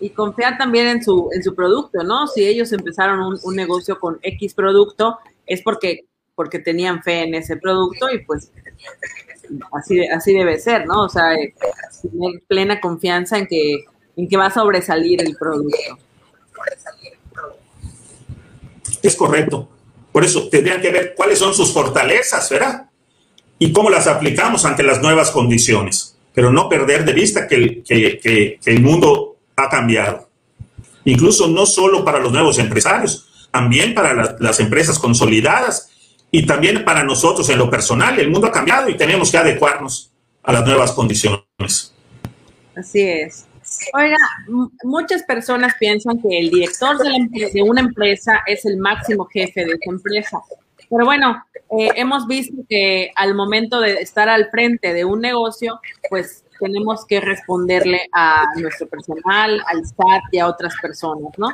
Y 0.00 0.10
confiar 0.10 0.58
también 0.58 0.88
en 0.88 1.04
su, 1.04 1.28
en 1.32 1.42
su 1.42 1.54
producto, 1.54 2.02
¿no? 2.02 2.26
Si 2.26 2.44
ellos 2.44 2.72
empezaron 2.72 3.20
un, 3.20 3.38
un 3.42 3.56
negocio 3.56 3.98
con 4.00 4.18
X 4.22 4.54
producto, 4.54 5.18
es 5.46 5.62
porque, 5.62 6.06
porque 6.34 6.58
tenían 6.58 7.02
fe 7.02 7.22
en 7.22 7.34
ese 7.34 7.56
producto 7.56 8.10
y 8.10 8.24
pues 8.24 8.50
así, 9.72 10.04
así 10.06 10.32
debe 10.32 10.58
ser, 10.58 10.86
¿no? 10.86 11.04
O 11.04 11.08
sea, 11.08 11.34
eh, 11.34 11.54
tener 12.02 12.42
plena 12.48 12.80
confianza 12.80 13.38
en 13.38 13.46
que, 13.46 13.84
en 14.16 14.28
que 14.28 14.36
va 14.36 14.46
a 14.46 14.50
sobresalir 14.50 15.22
el 15.22 15.36
producto. 15.36 15.98
Es 19.02 19.16
correcto. 19.16 19.68
Por 20.12 20.24
eso 20.24 20.48
tendrían 20.48 20.80
que 20.80 20.90
ver 20.90 21.14
cuáles 21.16 21.38
son 21.38 21.54
sus 21.54 21.72
fortalezas, 21.72 22.48
¿verdad? 22.50 22.90
Y 23.58 23.72
cómo 23.72 23.90
las 23.90 24.06
aplicamos 24.06 24.64
ante 24.64 24.82
las 24.82 25.00
nuevas 25.00 25.30
condiciones. 25.30 26.16
Pero 26.34 26.52
no 26.52 26.68
perder 26.68 27.04
de 27.04 27.12
vista 27.12 27.48
que 27.48 27.54
el, 27.54 27.82
que, 27.84 28.58
el 28.64 28.80
mundo 28.80 29.36
ha 29.56 29.68
cambiado. 29.68 30.28
Incluso 31.04 31.48
no 31.48 31.66
solo 31.66 32.04
para 32.04 32.18
los 32.18 32.32
nuevos 32.32 32.58
empresarios, 32.58 33.48
también 33.50 33.94
para 33.94 34.36
las 34.38 34.60
empresas 34.60 34.98
consolidadas 34.98 35.90
y 36.30 36.46
también 36.46 36.84
para 36.84 37.02
nosotros 37.04 37.48
en 37.48 37.58
lo 37.58 37.70
personal. 37.70 38.18
El 38.18 38.30
mundo 38.30 38.46
ha 38.46 38.52
cambiado 38.52 38.88
y 38.88 38.96
tenemos 38.96 39.30
que 39.30 39.38
adecuarnos 39.38 40.12
a 40.42 40.52
las 40.52 40.64
nuevas 40.64 40.92
condiciones. 40.92 41.92
Así 42.74 43.00
es. 43.00 43.46
Oiga, 43.94 44.16
muchas 44.84 45.22
personas 45.22 45.74
piensan 45.78 46.20
que 46.20 46.38
el 46.38 46.50
director 46.50 46.96
de, 46.98 47.62
una 47.62 47.80
empresa 47.80 48.40
es 48.46 48.64
el 48.64 48.76
máximo 48.76 49.24
jefe 49.26 49.64
de 49.64 49.72
esa 49.72 49.90
empresa. 49.90 50.38
Pero 50.88 51.04
bueno, 51.04 51.42
eh, 51.78 51.90
hemos 51.96 52.26
visto 52.26 52.54
que 52.68 53.10
al 53.16 53.34
momento 53.34 53.80
de 53.80 53.94
estar 53.94 54.28
al 54.28 54.50
frente 54.50 54.92
de 54.92 55.04
un 55.04 55.20
negocio, 55.20 55.80
pues 56.10 56.44
tenemos 56.60 57.06
que 57.06 57.20
responderle 57.20 58.02
a 58.12 58.44
nuestro 58.56 58.86
personal, 58.86 59.62
al 59.66 59.80
staff 59.80 60.22
y 60.30 60.38
a 60.38 60.46
otras 60.46 60.74
personas, 60.80 61.32
¿no? 61.38 61.48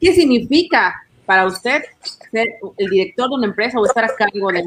¿Qué 0.00 0.14
significa 0.14 1.02
para 1.26 1.46
usted 1.46 1.82
ser 2.30 2.46
el 2.76 2.88
director 2.88 3.28
de 3.28 3.34
una 3.34 3.46
empresa 3.46 3.80
o 3.80 3.86
estar 3.86 4.04
a 4.04 4.14
cargo 4.14 4.52
de, 4.52 4.62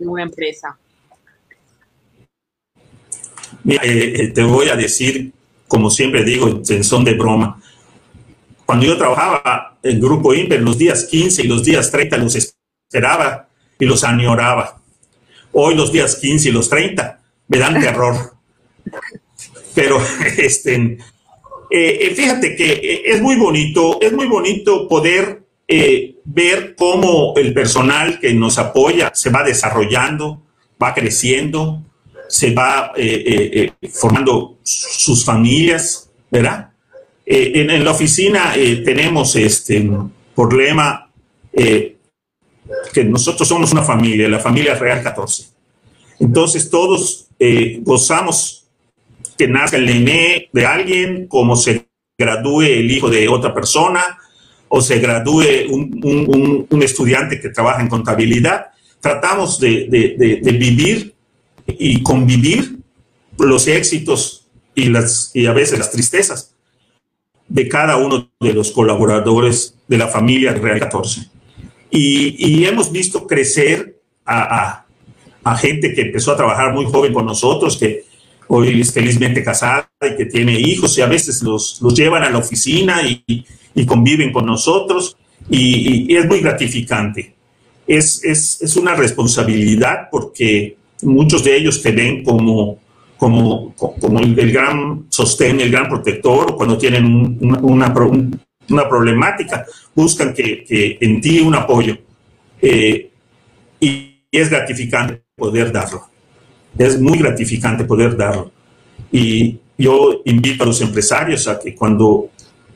una 0.00 0.22
empresa? 0.22 0.76
Eh, 3.66 4.32
te 4.34 4.42
voy 4.42 4.68
a 4.68 4.76
decir 4.76 5.32
como 5.68 5.90
siempre 5.90 6.24
digo, 6.24 6.62
en 6.68 6.84
son 6.84 7.04
de 7.04 7.14
broma. 7.14 7.60
Cuando 8.66 8.86
yo 8.86 8.96
trabajaba 8.96 9.78
en 9.82 10.00
Grupo 10.00 10.34
Imper, 10.34 10.62
los 10.62 10.78
días 10.78 11.04
15 11.04 11.42
y 11.42 11.46
los 11.46 11.64
días 11.64 11.90
30 11.90 12.16
los 12.18 12.34
esperaba 12.34 13.48
y 13.78 13.84
los 13.84 14.04
añoraba. 14.04 14.80
Hoy 15.52 15.74
los 15.74 15.92
días 15.92 16.16
15 16.16 16.48
y 16.48 16.52
los 16.52 16.68
30 16.68 17.20
me 17.48 17.58
dan 17.58 17.80
terror. 17.80 18.34
Pero 19.74 19.98
este, 20.38 20.74
eh, 20.74 20.98
eh, 21.70 22.14
fíjate 22.14 22.54
que 22.56 22.72
eh, 22.72 23.02
es 23.06 23.20
muy 23.20 23.36
bonito, 23.36 24.00
es 24.00 24.12
muy 24.12 24.26
bonito 24.26 24.88
poder 24.88 25.42
ver 26.24 26.76
cómo 26.76 27.34
el 27.36 27.52
personal 27.54 28.20
que 28.20 28.32
nos 28.34 28.58
apoya 28.58 29.10
se 29.14 29.30
va 29.30 29.42
desarrollando, 29.42 30.42
va 30.80 30.94
creciendo, 30.94 31.82
se 32.34 32.52
va 32.52 32.90
eh, 32.96 33.22
eh, 33.24 33.72
eh, 33.80 33.88
formando 33.90 34.58
sus 34.64 35.24
familias, 35.24 36.10
¿verdad? 36.28 36.70
En, 37.24 37.84
la 37.84 37.92
oficina 37.92 38.54
tenemos 38.84 39.36
este 39.36 39.88
problema 40.34 41.08
que 41.52 43.04
nosotros 43.04 43.48
somos 43.48 43.70
una 43.72 43.82
familia, 43.82 44.28
la 44.28 44.40
familia 44.40 44.74
Real 44.74 45.00
14. 45.02 45.44
Entonces 46.18 46.68
todos 46.68 47.28
gozamos 47.80 48.66
que 49.38 49.46
nazca 49.46 49.76
el 49.76 49.86
nené 49.86 50.50
de 50.52 50.66
alguien, 50.66 51.28
como 51.28 51.56
se 51.56 51.86
gradúe 52.18 52.62
el 52.62 52.90
hijo 52.90 53.08
de 53.08 53.28
otra 53.28 53.54
persona, 53.54 54.18
o 54.68 54.82
se 54.82 54.98
gradúe 54.98 55.68
un, 55.70 56.82
estudiante 56.82 57.40
que 57.40 57.48
trabaja 57.50 57.80
en 57.80 57.88
contabilidad. 57.88 58.66
Tratamos 59.00 59.60
de, 59.60 59.86
de 59.88 60.52
vivir 60.52 61.13
y 61.66 62.02
convivir 62.02 62.78
los 63.38 63.66
éxitos 63.66 64.46
y, 64.74 64.88
las, 64.88 65.30
y 65.34 65.46
a 65.46 65.52
veces 65.52 65.78
las 65.78 65.90
tristezas 65.90 66.54
de 67.48 67.68
cada 67.68 67.96
uno 67.96 68.30
de 68.40 68.52
los 68.52 68.72
colaboradores 68.72 69.74
de 69.86 69.98
la 69.98 70.08
familia 70.08 70.52
Real 70.54 70.80
14. 70.80 71.28
Y, 71.90 72.64
hemos 72.64 72.90
visto 72.90 73.26
crecer 73.26 74.00
a, 74.26 74.84
gente 75.58 75.94
que 75.94 76.02
empezó 76.02 76.32
a 76.32 76.36
trabajar 76.36 76.72
muy 76.72 76.86
joven 76.86 77.12
con 77.12 77.26
nosotros, 77.26 77.76
que 77.76 78.04
hoy 78.48 78.80
es 78.80 78.92
felizmente 78.92 79.44
casada 79.44 79.88
y 80.02 80.16
que 80.16 80.26
tiene 80.26 80.58
hijos 80.58 80.98
y 80.98 81.02
a 81.02 81.06
veces 81.06 81.42
los, 81.42 81.80
los 81.80 81.94
llevan 81.94 82.24
a 82.24 82.30
la 82.30 82.38
oficina 82.38 83.00
y, 83.02 83.44
conviven 83.86 84.32
con 84.32 84.46
nosotros 84.46 85.16
y, 85.48 86.16
es 86.16 86.26
muy 86.26 86.40
gratificante. 86.40 87.34
Es, 87.86 88.24
es, 88.24 88.62
es, 88.62 88.76
una 88.76 88.94
responsabilidad 88.94 90.08
porque 90.10 90.76
muchos 91.02 91.44
de 91.44 91.56
ellos 91.56 91.82
te 91.82 91.92
ven 91.92 92.22
como, 92.22 92.78
como, 93.16 93.74
como 93.74 94.18
el, 94.20 94.52
gran 94.52 95.06
sostén, 95.08 95.60
el 95.60 95.70
gran 95.70 95.88
protector, 95.88 96.56
cuando 96.56 96.78
tienen 96.78 97.38
una, 97.40 97.92
una, 98.68 98.88
problemática, 98.88 99.66
buscan 99.94 100.32
que, 100.32 100.64
que, 100.64 100.98
en 101.00 101.20
ti 101.20 101.40
un 101.40 101.54
apoyo. 101.54 101.96
Eh, 102.60 103.10
y, 103.80 104.10
es 104.32 104.50
gratificante 104.50 105.22
poder 105.36 105.70
darlo. 105.70 106.08
Es 106.76 107.00
muy 107.00 107.18
gratificante 107.18 107.84
poder 107.84 108.16
darlo. 108.16 108.50
Y 109.12 109.60
yo 109.78 110.22
invito 110.24 110.64
a 110.64 110.66
los 110.66 110.80
empresarios 110.80 111.46
a 111.46 111.60
que 111.60 111.72
cuando 111.72 112.30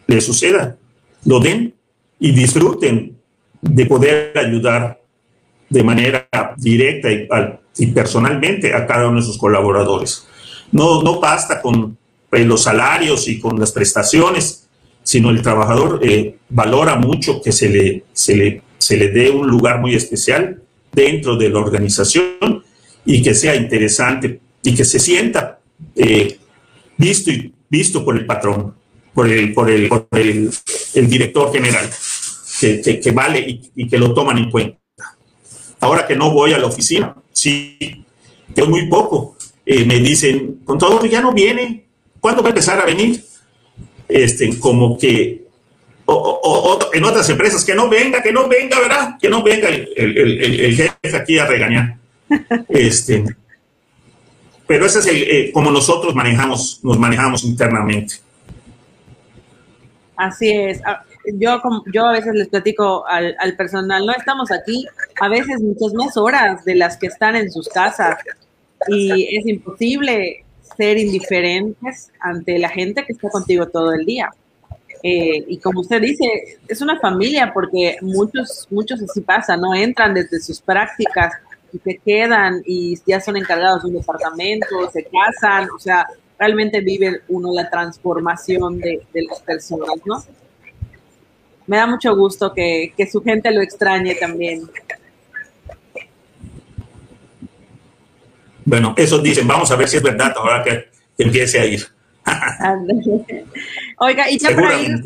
les 0.06 0.24
suceda, 0.24 0.76
lo 1.24 1.40
den 1.40 1.74
y 2.20 2.30
disfruten 2.30 3.16
de 3.60 3.86
poder 3.86 4.38
ayudar 4.38 5.00
de 5.68 5.82
manera 5.82 6.28
directa 6.56 7.08
y, 7.10 7.86
personalmente 7.88 8.74
a 8.74 8.86
cada 8.86 9.08
uno 9.08 9.20
de 9.20 9.26
sus 9.26 9.38
colaboradores. 9.38 10.26
No, 10.72 11.02
no 11.02 11.20
basta 11.20 11.62
con 11.62 11.96
pues, 12.28 12.46
los 12.46 12.62
salarios 12.62 13.28
y 13.28 13.38
con 13.38 13.58
las 13.58 13.72
prestaciones, 13.72 14.68
sino 15.02 15.30
el 15.30 15.42
trabajador 15.42 16.00
eh, 16.02 16.36
valora 16.48 16.96
mucho 16.96 17.40
que 17.40 17.52
se 17.52 17.68
le, 17.68 18.04
se, 18.12 18.36
le, 18.36 18.62
se 18.78 18.96
le 18.96 19.08
dé 19.08 19.30
un 19.30 19.48
lugar 19.48 19.80
muy 19.80 19.94
especial 19.94 20.62
dentro 20.92 21.36
de 21.36 21.48
la 21.48 21.58
organización 21.58 22.64
y 23.04 23.22
que 23.22 23.34
sea 23.34 23.54
interesante 23.54 24.40
y 24.62 24.74
que 24.74 24.84
se 24.84 24.98
sienta 24.98 25.60
eh, 25.94 26.38
visto, 26.96 27.30
visto 27.68 28.04
por 28.04 28.16
el 28.16 28.26
patrón, 28.26 28.74
por 29.14 29.28
el, 29.28 29.50
director 31.08 31.52
general, 31.52 31.90
que, 32.60 33.12
vale 33.12 33.60
y, 33.74 33.88
que 33.88 33.98
lo 33.98 34.12
toman 34.14 34.38
en 34.38 34.50
cuenta. 34.50 34.78
Ahora 35.81 36.07
que 36.07 36.16
no 36.16 36.31
voy 36.31 36.53
a 36.53 36.59
la 36.59 36.66
oficina, 36.66 37.14
sí, 37.33 38.05
que 38.55 38.62
muy 38.64 38.87
poco. 38.89 39.37
Eh, 39.64 39.85
me 39.85 40.01
dicen, 40.01 40.61
contador, 40.64 41.09
ya 41.09 41.20
no 41.20 41.33
viene, 41.33 41.85
¿cuándo 42.20 42.43
va 42.43 42.49
a 42.49 42.51
empezar 42.51 42.81
a 42.81 42.85
venir? 42.85 43.22
Este, 44.09 44.59
como 44.59 44.99
que, 44.99 45.45
o, 46.07 46.79
en 46.93 47.05
otras 47.05 47.29
empresas, 47.29 47.64
que 47.64 47.74
no 47.74 47.89
venga, 47.89 48.22
que 48.22 48.33
no 48.33 48.49
venga, 48.49 48.81
¿verdad? 48.81 49.18
Que 49.20 49.29
no 49.29 49.43
venga 49.43 49.68
el, 49.68 50.74
jefe 50.74 51.16
aquí 51.16 51.39
a 51.39 51.47
regañar. 51.47 51.97
Este, 52.68 53.24
pero 54.66 54.85
ese 54.85 54.99
es 54.99 55.07
el, 55.07 55.22
eh, 55.22 55.51
como 55.53 55.70
nosotros 55.70 56.14
manejamos, 56.14 56.81
nos 56.83 56.99
manejamos 56.99 57.45
internamente. 57.45 58.16
Así 60.16 60.51
es. 60.51 60.81
Yo, 61.35 61.61
yo 61.93 62.07
a 62.07 62.12
veces 62.12 62.35
les 62.35 62.49
platico 62.49 63.07
al, 63.07 63.37
al, 63.39 63.57
personal, 63.57 64.07
no 64.07 64.12
estamos 64.12 64.51
aquí 64.51 64.87
a 65.20 65.29
veces 65.29 65.61
muchas 65.61 65.93
más 65.95 66.16
horas 66.16 66.64
de 66.64 66.74
las 66.74 66.97
que 66.97 67.09
están 67.09 67.37
en 67.37 67.51
sus 67.51 67.68
casas 67.68 68.18
y 68.87 69.37
es 69.37 69.47
imposible 69.47 70.45
ser 70.76 70.99
indiferentes 70.99 72.11
ante 72.20 72.59
la 72.59 72.68
gente 72.68 73.05
que 73.05 73.12
está 73.12 73.29
contigo 73.29 73.66
todo 73.66 73.93
el 73.93 74.07
día. 74.07 74.31
Eh, 75.03 75.45
y 75.47 75.59
como 75.59 75.81
usted 75.81 76.01
dice, 76.01 76.59
es 76.66 76.81
una 76.81 76.99
familia 76.99 77.53
porque 77.53 77.97
muchos, 78.01 78.66
muchos 78.70 79.01
así 79.03 79.20
pasa, 79.20 79.57
¿no? 79.57 79.74
Entran 79.74 80.14
desde 80.14 80.41
sus 80.41 80.61
prácticas 80.61 81.35
y 81.72 81.79
se 81.79 81.99
quedan 81.99 82.62
y 82.64 82.99
ya 83.07 83.20
son 83.20 83.37
encargados 83.37 83.83
de 83.83 83.89
un 83.89 83.95
departamento, 83.97 84.91
se 84.93 85.05
casan, 85.05 85.68
o 85.74 85.79
sea, 85.79 86.07
realmente 86.39 86.81
vive 86.81 87.20
uno 87.29 87.53
la 87.53 87.68
transformación 87.68 88.81
de, 88.81 89.03
de 89.12 89.22
las 89.22 89.41
personas, 89.41 89.97
¿no? 90.05 90.22
Me 91.68 91.76
da 91.76 91.86
mucho 91.86 92.16
gusto 92.16 92.52
que, 92.52 92.92
su 93.12 93.22
gente 93.22 93.50
lo 93.52 93.60
extrañe 93.60 94.14
también. 94.14 94.68
Bueno, 98.64 98.94
eso 98.96 99.18
dicen, 99.18 99.46
vamos 99.46 99.70
a 99.70 99.76
ver 99.76 99.86
si 99.86 99.98
es 99.98 100.02
verdad 100.02 100.32
ahora 100.36 100.64
que, 100.64 100.88
empiece 101.18 101.60
a 101.60 101.66
ir. 101.66 101.86
Oiga, 103.98 104.30
y 104.30 104.38
ya 104.38 104.54
para 104.54 104.80
ir, 104.80 104.98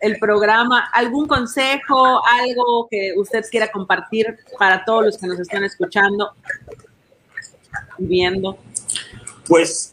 el 0.00 0.18
programa, 0.18 0.88
¿algún 0.92 1.26
consejo, 1.26 2.20
algo 2.24 2.86
que 2.88 3.12
usted 3.16 3.44
quiera 3.50 3.70
compartir 3.70 4.36
para 4.58 4.84
todos 4.84 5.06
los 5.06 5.18
que 5.18 5.26
nos 5.26 5.40
están 5.40 5.64
escuchando 5.64 6.32
y 7.98 8.04
viendo? 8.04 8.58
Pues 9.48 9.92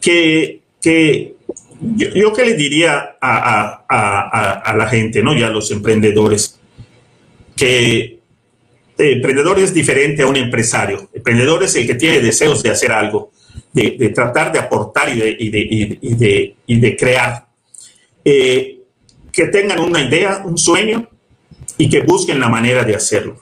que, 0.00 0.62
que 0.80 1.36
yo, 1.80 2.32
que 2.32 2.44
le 2.44 2.54
diría 2.54 3.16
a, 3.20 3.84
a, 3.88 4.76
la 4.76 4.86
gente, 4.86 5.22
¿no? 5.22 5.36
Ya 5.36 5.48
a 5.48 5.50
los 5.50 5.70
emprendedores, 5.70 6.58
que 7.56 8.20
el 8.98 9.12
emprendedor 9.14 9.58
es 9.58 9.74
diferente 9.74 10.22
a 10.22 10.26
un 10.26 10.36
empresario. 10.36 11.10
Emprendedor 11.12 11.64
es 11.64 11.74
el 11.76 11.86
que 11.86 11.94
tiene 11.94 12.20
deseos 12.20 12.62
de 12.62 12.70
hacer 12.70 12.92
algo, 12.92 13.32
de, 13.72 14.12
tratar 14.14 14.52
de 14.52 14.58
aportar 14.58 15.08
y 15.10 15.20
de, 15.20 15.36
y 15.38 16.14
de, 16.14 16.56
y 16.66 16.80
de 16.80 16.96
crear. 16.96 17.46
Eh, 18.24 18.80
que 19.32 19.46
tengan 19.46 19.80
una 19.80 20.00
idea, 20.00 20.42
un 20.44 20.56
sueño 20.56 21.08
y 21.76 21.88
que 21.88 22.02
busquen 22.02 22.38
la 22.38 22.48
manera 22.48 22.84
de 22.84 22.94
hacerlo. 22.94 23.40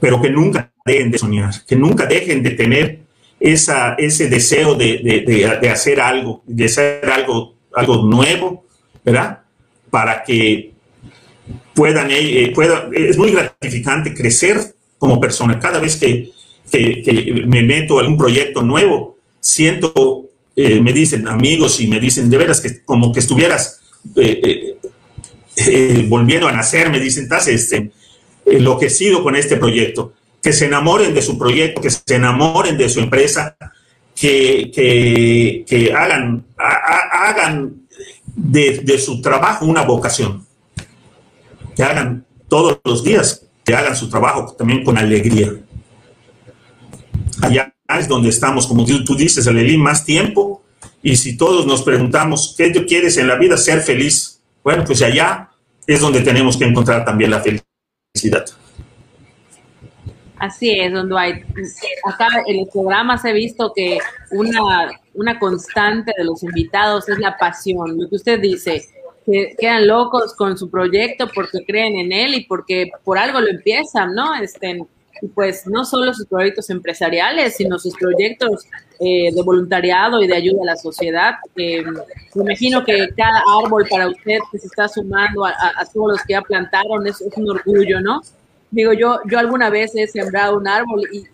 Pero 0.00 0.20
que 0.20 0.30
nunca 0.30 0.72
dejen 0.84 1.10
de 1.10 1.18
soñar, 1.18 1.54
que 1.66 1.76
nunca 1.76 2.06
dejen 2.06 2.42
de 2.42 2.50
tener 2.52 2.99
esa, 3.40 3.94
ese 3.94 4.28
deseo 4.28 4.74
de, 4.74 5.70
hacer 5.72 6.00
algo, 6.00 6.42
de 6.46 6.66
hacer 6.66 7.08
algo, 7.10 7.54
algo 7.74 8.02
nuevo, 8.04 8.64
¿verdad? 9.02 9.40
Para 9.90 10.22
que 10.22 10.72
puedan, 11.74 12.10
eh, 12.10 12.44
eh, 12.44 12.54
es 12.94 13.16
muy 13.16 13.32
gratificante 13.32 14.12
crecer 14.12 14.74
como 14.98 15.18
persona. 15.18 15.58
Cada 15.58 15.80
vez 15.80 15.96
que, 15.96 16.30
me 17.46 17.62
meto 17.62 17.98
a 17.98 18.02
algún 18.02 18.18
proyecto 18.18 18.62
nuevo, 18.62 19.16
siento, 19.40 20.28
eh, 20.54 20.80
me 20.80 20.92
dicen 20.92 21.26
amigos 21.26 21.80
y 21.80 21.88
me 21.88 21.98
dicen, 21.98 22.28
de 22.28 22.36
veras 22.36 22.60
que 22.60 22.84
como 22.84 23.12
que 23.12 23.20
estuvieras 23.20 23.80
volviendo 26.08 26.46
a 26.46 26.52
nacer, 26.52 26.90
me 26.90 27.00
dicen, 27.00 27.24
estás 27.24 27.48
este, 27.48 27.90
enloquecido 28.46 29.22
con 29.22 29.34
este 29.34 29.56
proyecto 29.56 30.12
que 30.42 30.52
se 30.52 30.66
enamoren 30.66 31.14
de 31.14 31.22
su 31.22 31.38
proyecto, 31.38 31.80
que 31.80 31.90
se 31.90 32.02
enamoren 32.08 32.76
de 32.78 32.88
su 32.88 33.00
empresa, 33.00 33.56
que, 34.14 34.70
que, 35.66 35.92
hagan, 35.94 36.44
hagan 36.56 37.86
de, 38.26 38.98
su 38.98 39.20
trabajo 39.20 39.66
una 39.66 39.82
vocación, 39.82 40.46
que 41.74 41.82
hagan 41.82 42.24
todos 42.48 42.80
los 42.84 43.04
días, 43.04 43.46
que 43.64 43.74
hagan 43.74 43.96
su 43.96 44.08
trabajo 44.08 44.54
también 44.56 44.84
con 44.84 44.98
alegría. 44.98 45.52
Allá 47.42 47.74
es 47.98 48.08
donde 48.08 48.28
estamos, 48.28 48.66
como 48.66 48.84
tú 48.84 49.14
dices, 49.14 49.46
Alelí, 49.46 49.78
más 49.78 50.04
tiempo. 50.04 50.62
Y 51.02 51.16
si 51.16 51.36
todos 51.36 51.66
nos 51.66 51.82
preguntamos, 51.82 52.54
¿qué 52.56 52.70
tú 52.70 52.84
quieres 52.86 53.16
en 53.16 53.28
la 53.28 53.36
vida? 53.36 53.56
Ser 53.56 53.80
feliz. 53.80 54.40
Bueno, 54.62 54.84
pues 54.84 55.00
allá 55.02 55.50
es 55.86 56.00
donde 56.00 56.20
tenemos 56.20 56.56
que 56.56 56.64
encontrar 56.64 57.04
también 57.04 57.30
la 57.30 57.40
felicidad. 57.40 58.44
Así 60.40 60.70
es, 60.70 60.90
don 60.90 61.10
Dwight. 61.10 61.44
Acá 62.06 62.28
en 62.46 62.60
los 62.60 62.70
programas 62.70 63.22
he 63.26 63.32
visto 63.34 63.74
que 63.76 63.98
una, 64.30 64.90
una 65.12 65.38
constante 65.38 66.14
de 66.16 66.24
los 66.24 66.42
invitados 66.42 67.10
es 67.10 67.18
la 67.18 67.36
pasión. 67.36 67.98
Lo 67.98 68.08
que 68.08 68.16
usted 68.16 68.40
dice, 68.40 68.82
que 69.26 69.54
quedan 69.58 69.86
locos 69.86 70.34
con 70.34 70.56
su 70.56 70.70
proyecto 70.70 71.28
porque 71.34 71.62
creen 71.66 71.94
en 71.96 72.12
él 72.12 72.34
y 72.34 72.46
porque 72.46 72.90
por 73.04 73.18
algo 73.18 73.38
lo 73.38 73.48
empiezan, 73.48 74.14
¿no? 74.14 74.34
Este, 74.34 74.82
pues 75.34 75.66
no 75.66 75.84
solo 75.84 76.14
sus 76.14 76.24
proyectos 76.24 76.70
empresariales, 76.70 77.56
sino 77.56 77.78
sus 77.78 77.94
proyectos 77.96 78.64
eh, 78.98 79.30
de 79.34 79.42
voluntariado 79.42 80.22
y 80.22 80.26
de 80.26 80.36
ayuda 80.36 80.62
a 80.62 80.66
la 80.68 80.76
sociedad. 80.76 81.34
me 81.54 81.84
imagino 82.34 82.82
que 82.82 83.10
cada 83.14 83.42
árbol 83.62 83.86
para 83.90 84.08
usted 84.08 84.38
que 84.50 84.58
se 84.58 84.68
está 84.68 84.88
sumando 84.88 85.44
a, 85.44 85.54
todos 85.92 86.12
los 86.12 86.22
que 86.22 86.32
ya 86.32 86.40
plantaron 86.40 87.06
es, 87.06 87.20
es 87.20 87.36
un 87.36 87.50
orgullo, 87.50 88.00
¿no? 88.00 88.22
Digo, 88.70 88.92
yo, 88.92 89.18
yo 89.26 89.38
alguna 89.38 89.68
vez 89.68 89.92
he 89.96 90.06
sembrado 90.06 90.56
un 90.56 90.68
árbol 90.68 91.02
y, 91.12 91.24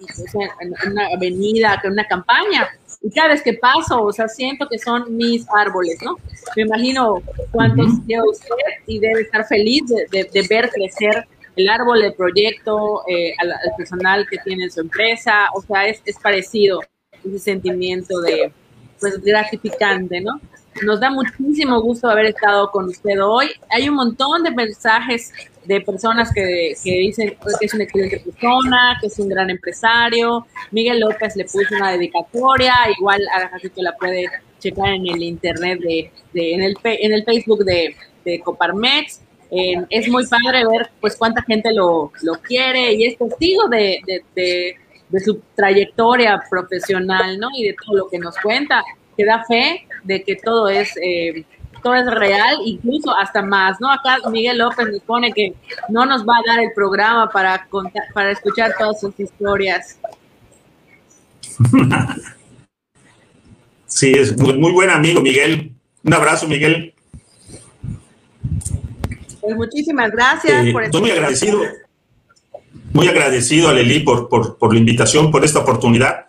en 0.61 0.75
una 0.91 1.07
avenida, 1.15 1.81
en 1.85 1.93
una 1.93 2.05
campaña, 2.05 2.69
y 3.03 3.11
cada 3.11 3.29
vez 3.29 3.43
que 3.43 3.55
paso, 3.55 4.03
o 4.03 4.13
sea, 4.13 4.27
siento 4.27 4.67
que 4.69 4.79
son 4.79 5.17
mis 5.17 5.47
árboles, 5.55 5.99
¿no? 6.03 6.17
Me 6.57 6.63
imagino 6.63 7.23
cuántos 7.53 8.05
lleva 8.07 8.25
usted 8.25 8.49
y 8.87 8.99
debe 8.99 9.23
estar 9.23 9.47
feliz 9.47 9.85
de, 9.87 10.47
ver 10.49 10.71
crecer 10.71 11.27
el 11.57 11.69
árbol, 11.69 12.03
el 12.03 12.15
proyecto, 12.15 13.03
eh, 13.09 13.35
al, 13.39 13.53
personal 13.77 14.27
que 14.29 14.39
tiene 14.39 14.65
en 14.65 14.71
su 14.71 14.81
empresa, 14.81 15.49
o 15.55 15.63
sea, 15.63 15.87
es, 15.87 16.01
es 16.05 16.17
parecido 16.19 16.81
ese 17.25 17.39
sentimiento 17.39 18.21
de, 18.21 18.51
pues, 18.99 19.23
gratificante, 19.23 20.21
¿no? 20.21 20.41
Nos 20.85 21.01
da 21.01 21.11
muchísimo 21.11 21.81
gusto 21.81 22.09
haber 22.09 22.27
estado 22.27 22.71
con 22.71 22.87
usted 22.87 23.23
hoy. 23.23 23.49
Hay 23.71 23.89
un 23.89 23.95
montón 23.95 24.43
de 24.43 24.51
mensajes 24.51 25.33
de 25.67 25.81
personas 25.81 26.31
que, 26.33 26.75
que, 26.83 26.91
dicen 26.91 27.31
que 27.31 27.67
es 27.67 27.75
una 27.75 27.85
excelente 27.85 28.21
persona, 28.21 28.99
que 29.01 29.09
es 29.09 29.19
un 29.19 29.29
gran 29.29 29.51
empresario. 29.51 30.47
Miguel 30.71 31.01
López 31.01 31.37
le 31.37 31.45
puso 31.45 31.75
una 31.77 31.93
dedicatoria, 31.93 32.75
igual 32.97 33.21
a 33.33 33.51
que 33.59 33.83
la 33.83 33.93
puede 33.97 34.27
checar 34.59 34.89
en 34.89 35.07
el 35.07 35.23
internet 35.23 35.81
de, 35.81 36.11
en, 36.35 36.63
el, 36.63 36.77
en 36.83 37.13
el 37.13 37.25
Facebook 37.25 37.65
de, 37.65 37.97
de 38.25 38.41
Coparmex. 38.41 39.21
Eh, 39.51 39.85
es 39.91 40.09
muy 40.09 40.27
padre 40.27 40.67
ver 40.67 40.91
pues 41.01 41.17
cuánta 41.17 41.43
gente 41.43 41.73
lo, 41.73 42.11
lo 42.23 42.35
quiere 42.35 42.93
y 42.95 43.07
es 43.07 43.17
testigo 43.17 43.69
de, 43.69 44.01
de, 44.05 44.75
de, 45.11 45.21
su 45.21 45.41
trayectoria 45.55 46.43
profesional, 46.51 47.39
¿no? 47.39 47.49
Y 47.57 47.69
de 47.69 47.77
todo 47.81 47.97
lo 47.97 48.09
que 48.09 48.19
nos 48.19 48.37
cuenta, 48.39 48.83
que 49.17 49.25
da 49.25 49.45
fe 49.45 49.87
de 50.03 50.23
que 50.23 50.37
todo 50.37 50.69
es 50.69 50.93
eh, 51.01 51.45
es 51.95 52.07
real, 52.07 52.59
incluso 52.65 53.15
hasta 53.15 53.43
más, 53.43 53.81
¿no? 53.81 53.91
Acá 53.91 54.19
Miguel 54.31 54.59
López 54.59 54.89
nos 54.91 55.03
pone 55.03 55.33
que 55.33 55.55
no 55.89 56.07
nos 56.07 56.23
va 56.23 56.35
a 56.37 56.43
dar 56.47 56.61
el 56.61 56.73
programa 56.75 57.29
para, 57.31 57.67
contar, 57.67 58.05
para 58.13 58.31
escuchar 58.31 58.75
todas 58.79 59.01
sus 59.01 59.19
historias. 59.19 59.99
Sí, 63.87 64.13
es 64.13 64.37
muy, 64.37 64.73
buen 64.73 64.91
amigo, 64.91 65.21
Miguel. 65.21 65.73
Un 66.03 66.13
abrazo, 66.13 66.47
Miguel. 66.47 66.93
Pues 69.41 69.57
muchísimas 69.57 70.11
gracias. 70.11 70.67
Eh, 70.67 70.73
por 70.73 70.85
estoy 70.85 71.01
muy 71.01 71.11
agradecido, 71.13 71.63
muy 72.93 73.09
agradecido 73.09 73.69
a 73.69 73.73
Leli 73.73 74.01
por, 74.01 74.29
por, 74.29 74.73
la 74.75 74.79
invitación, 74.79 75.31
por 75.31 75.45
esta 75.45 75.61
oportunidad. 75.61 76.27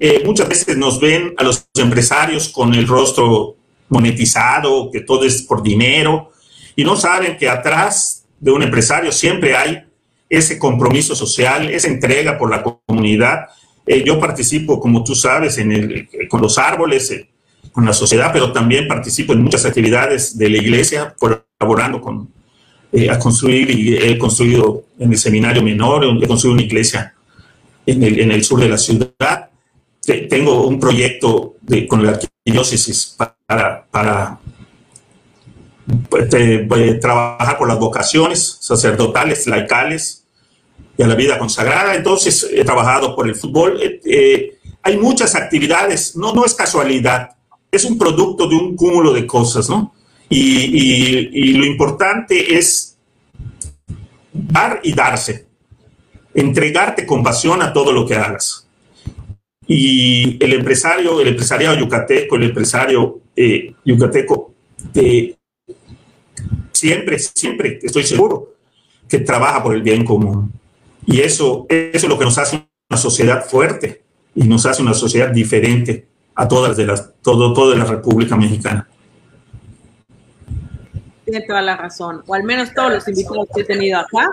Eh, 0.00 0.22
muchas 0.24 0.48
veces 0.48 0.76
nos 0.76 0.98
ven 0.98 1.34
a 1.36 1.44
los 1.44 1.68
empresarios 1.74 2.48
con 2.48 2.74
el 2.74 2.88
rostro 2.88 3.56
monetizado, 3.88 4.90
que 4.90 5.00
todo 5.00 5.24
es 5.24 5.42
por 5.42 5.62
dinero, 5.62 6.30
y 6.76 6.84
no 6.84 6.96
saben 6.96 7.36
que 7.36 7.48
atrás 7.48 8.24
de 8.40 8.50
un 8.50 8.62
empresario 8.62 9.12
siempre 9.12 9.56
hay 9.56 9.84
ese 10.28 10.58
compromiso 10.58 11.14
social, 11.14 11.70
esa 11.70 11.88
entrega 11.88 12.36
por 12.38 12.50
la 12.50 12.62
comunidad. 12.62 13.46
Eh, 13.86 14.02
yo 14.04 14.18
participo, 14.18 14.80
como 14.80 15.04
tú 15.04 15.14
sabes, 15.14 15.58
en 15.58 15.72
el, 15.72 16.08
con 16.28 16.40
los 16.40 16.58
árboles, 16.58 17.10
eh, 17.10 17.28
con 17.72 17.84
la 17.84 17.92
sociedad, 17.92 18.30
pero 18.32 18.52
también 18.52 18.88
participo 18.88 19.32
en 19.32 19.42
muchas 19.42 19.64
actividades 19.64 20.36
de 20.36 20.48
la 20.48 20.58
iglesia, 20.58 21.14
colaborando 21.18 22.00
con, 22.00 22.28
eh, 22.92 23.10
a 23.10 23.18
construir, 23.18 23.70
y 23.70 23.96
he 23.96 24.18
construido 24.18 24.84
en 24.98 25.12
el 25.12 25.18
seminario 25.18 25.62
menor, 25.62 26.04
he 26.04 26.26
construido 26.26 26.54
una 26.54 26.62
iglesia 26.62 27.14
en 27.86 28.02
el, 28.02 28.30
el 28.30 28.44
sur 28.44 28.60
de 28.60 28.68
la 28.68 28.78
ciudad. 28.78 29.50
Tengo 30.28 30.66
un 30.66 30.78
proyecto 30.78 31.54
con 31.88 32.02
la 32.44 32.60
arquidiócesis 32.60 33.16
para, 33.16 33.86
para 33.90 34.38
pues, 36.08 36.28
pues, 36.68 37.00
trabajar 37.00 37.58
por 37.58 37.68
las 37.68 37.78
vocaciones 37.78 38.58
sacerdotales, 38.60 39.46
laicales 39.46 40.24
y 40.96 41.02
a 41.02 41.06
la 41.06 41.14
vida 41.14 41.38
consagrada. 41.38 41.94
Entonces, 41.94 42.46
he 42.52 42.64
trabajado 42.64 43.14
por 43.16 43.26
el 43.26 43.34
fútbol. 43.34 43.80
Eh, 43.82 44.00
eh, 44.04 44.58
hay 44.82 44.98
muchas 44.98 45.34
actividades, 45.34 46.16
no, 46.16 46.34
no 46.34 46.44
es 46.44 46.54
casualidad, 46.54 47.30
es 47.70 47.84
un 47.84 47.96
producto 47.96 48.46
de 48.46 48.54
un 48.54 48.76
cúmulo 48.76 49.12
de 49.12 49.26
cosas, 49.26 49.68
¿no? 49.68 49.94
Y, 50.28 50.40
y 51.32 51.52
lo 51.54 51.64
importante 51.64 52.56
es 52.56 52.96
dar 54.32 54.80
y 54.82 54.92
darse, 54.92 55.46
entregarte 56.34 57.06
con 57.06 57.22
pasión 57.22 57.62
a 57.62 57.72
todo 57.72 57.92
lo 57.92 58.06
que 58.06 58.16
hagas. 58.16 58.63
Y 59.66 60.42
el 60.44 60.52
empresario, 60.52 61.20
el 61.20 61.28
empresariado 61.28 61.76
yucateco, 61.76 62.36
el 62.36 62.44
empresario 62.44 63.20
eh, 63.34 63.74
yucateco, 63.84 64.52
eh, 64.94 65.34
siempre, 66.72 67.18
siempre 67.18 67.78
estoy 67.82 68.04
seguro 68.04 68.54
que 69.08 69.18
trabaja 69.20 69.62
por 69.62 69.74
el 69.74 69.82
bien 69.82 70.04
común. 70.04 70.52
Y 71.06 71.20
eso, 71.20 71.66
eso 71.68 72.06
es 72.06 72.08
lo 72.08 72.18
que 72.18 72.24
nos 72.24 72.38
hace 72.38 72.66
una 72.90 72.98
sociedad 72.98 73.44
fuerte 73.44 74.02
y 74.34 74.44
nos 74.44 74.66
hace 74.66 74.82
una 74.82 74.94
sociedad 74.94 75.30
diferente 75.30 76.06
a 76.34 76.48
todas 76.48 76.76
de 76.76 76.86
las, 76.86 77.12
todo, 77.22 77.52
toda 77.52 77.76
la 77.76 77.84
República 77.84 78.36
Mexicana. 78.36 78.88
Tiene 81.24 81.46
toda 81.46 81.62
la 81.62 81.76
razón, 81.76 82.22
o 82.26 82.34
al 82.34 82.42
menos 82.42 82.74
todos 82.74 82.92
los 82.92 83.08
invitados 83.08 83.48
que 83.54 83.62
he 83.62 83.64
tenido 83.64 83.98
acá 83.98 84.30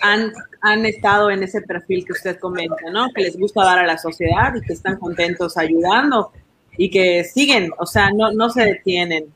han, 0.00 0.32
han 0.66 0.84
estado 0.84 1.30
en 1.30 1.42
ese 1.42 1.62
perfil 1.62 2.04
que 2.04 2.12
usted 2.12 2.38
comenta, 2.38 2.90
¿no? 2.92 3.08
Que 3.14 3.22
les 3.22 3.38
gusta 3.38 3.64
dar 3.64 3.78
a 3.78 3.86
la 3.86 3.98
sociedad 3.98 4.52
y 4.54 4.60
que 4.60 4.72
están 4.72 4.96
contentos 4.98 5.56
ayudando 5.56 6.32
y 6.76 6.90
que 6.90 7.24
siguen, 7.24 7.70
o 7.78 7.86
sea, 7.86 8.10
no, 8.10 8.32
no 8.32 8.50
se 8.50 8.64
detienen. 8.64 9.26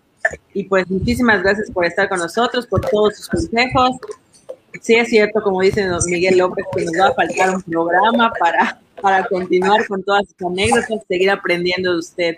Y 0.53 0.65
pues 0.65 0.91
muchísimas 0.91 1.43
gracias 1.43 1.71
por 1.71 1.87
estar 1.87 2.09
con 2.09 2.19
nosotros, 2.19 2.67
por 2.67 2.81
todos 2.81 3.17
sus 3.17 3.29
consejos. 3.29 3.97
Sí 4.81 4.97
es 4.97 5.09
cierto, 5.09 5.41
como 5.43 5.61
dice 5.61 5.89
Miguel 6.07 6.39
López, 6.39 6.65
que 6.77 6.85
nos 6.85 6.95
va 7.01 7.09
a 7.09 7.15
faltar 7.15 7.55
un 7.55 7.63
programa 7.63 8.33
para, 8.39 8.81
para 9.01 9.25
continuar 9.27 9.87
con 9.87 10.03
todas 10.03 10.25
sus 10.27 10.47
anécdotas, 10.47 11.03
seguir 11.09 11.31
aprendiendo 11.31 11.93
de 11.93 11.99
usted. 11.99 12.35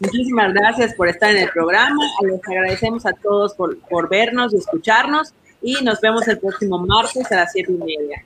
Muchísimas 0.00 0.52
gracias 0.52 0.94
por 0.94 1.08
estar 1.08 1.30
en 1.30 1.44
el 1.44 1.50
programa. 1.50 2.02
Les 2.22 2.40
agradecemos 2.48 3.06
a 3.06 3.12
todos 3.12 3.54
por, 3.54 3.78
por 3.78 4.08
vernos 4.08 4.52
y 4.52 4.56
escucharnos. 4.56 5.32
Y 5.62 5.74
nos 5.82 6.00
vemos 6.00 6.26
el 6.28 6.38
próximo 6.38 6.78
martes 6.78 7.30
a 7.30 7.36
las 7.36 7.52
siete 7.52 7.72
y 7.72 7.76
media. 7.76 8.24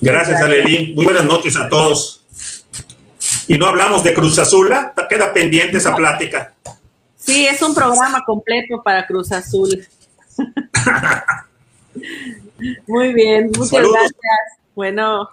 Gracias, 0.00 0.40
Alelín. 0.40 0.94
Muy 0.94 1.04
buenas 1.04 1.24
noches 1.24 1.56
a 1.56 1.68
todos. 1.68 2.24
Y 3.46 3.58
no 3.58 3.66
hablamos 3.66 4.04
de 4.04 4.14
Cruz 4.14 4.38
Azul, 4.38 4.70
queda 5.08 5.32
pendiente 5.32 5.78
esa 5.78 5.94
plática. 5.94 6.54
Sí, 7.16 7.46
es 7.46 7.60
un 7.62 7.74
programa 7.74 8.22
completo 8.24 8.82
para 8.82 9.06
Cruz 9.06 9.32
Azul. 9.32 9.86
Muy 12.86 13.14
bien, 13.14 13.50
muchas 13.56 13.88
gracias. 13.88 14.12
Bueno. 14.74 15.30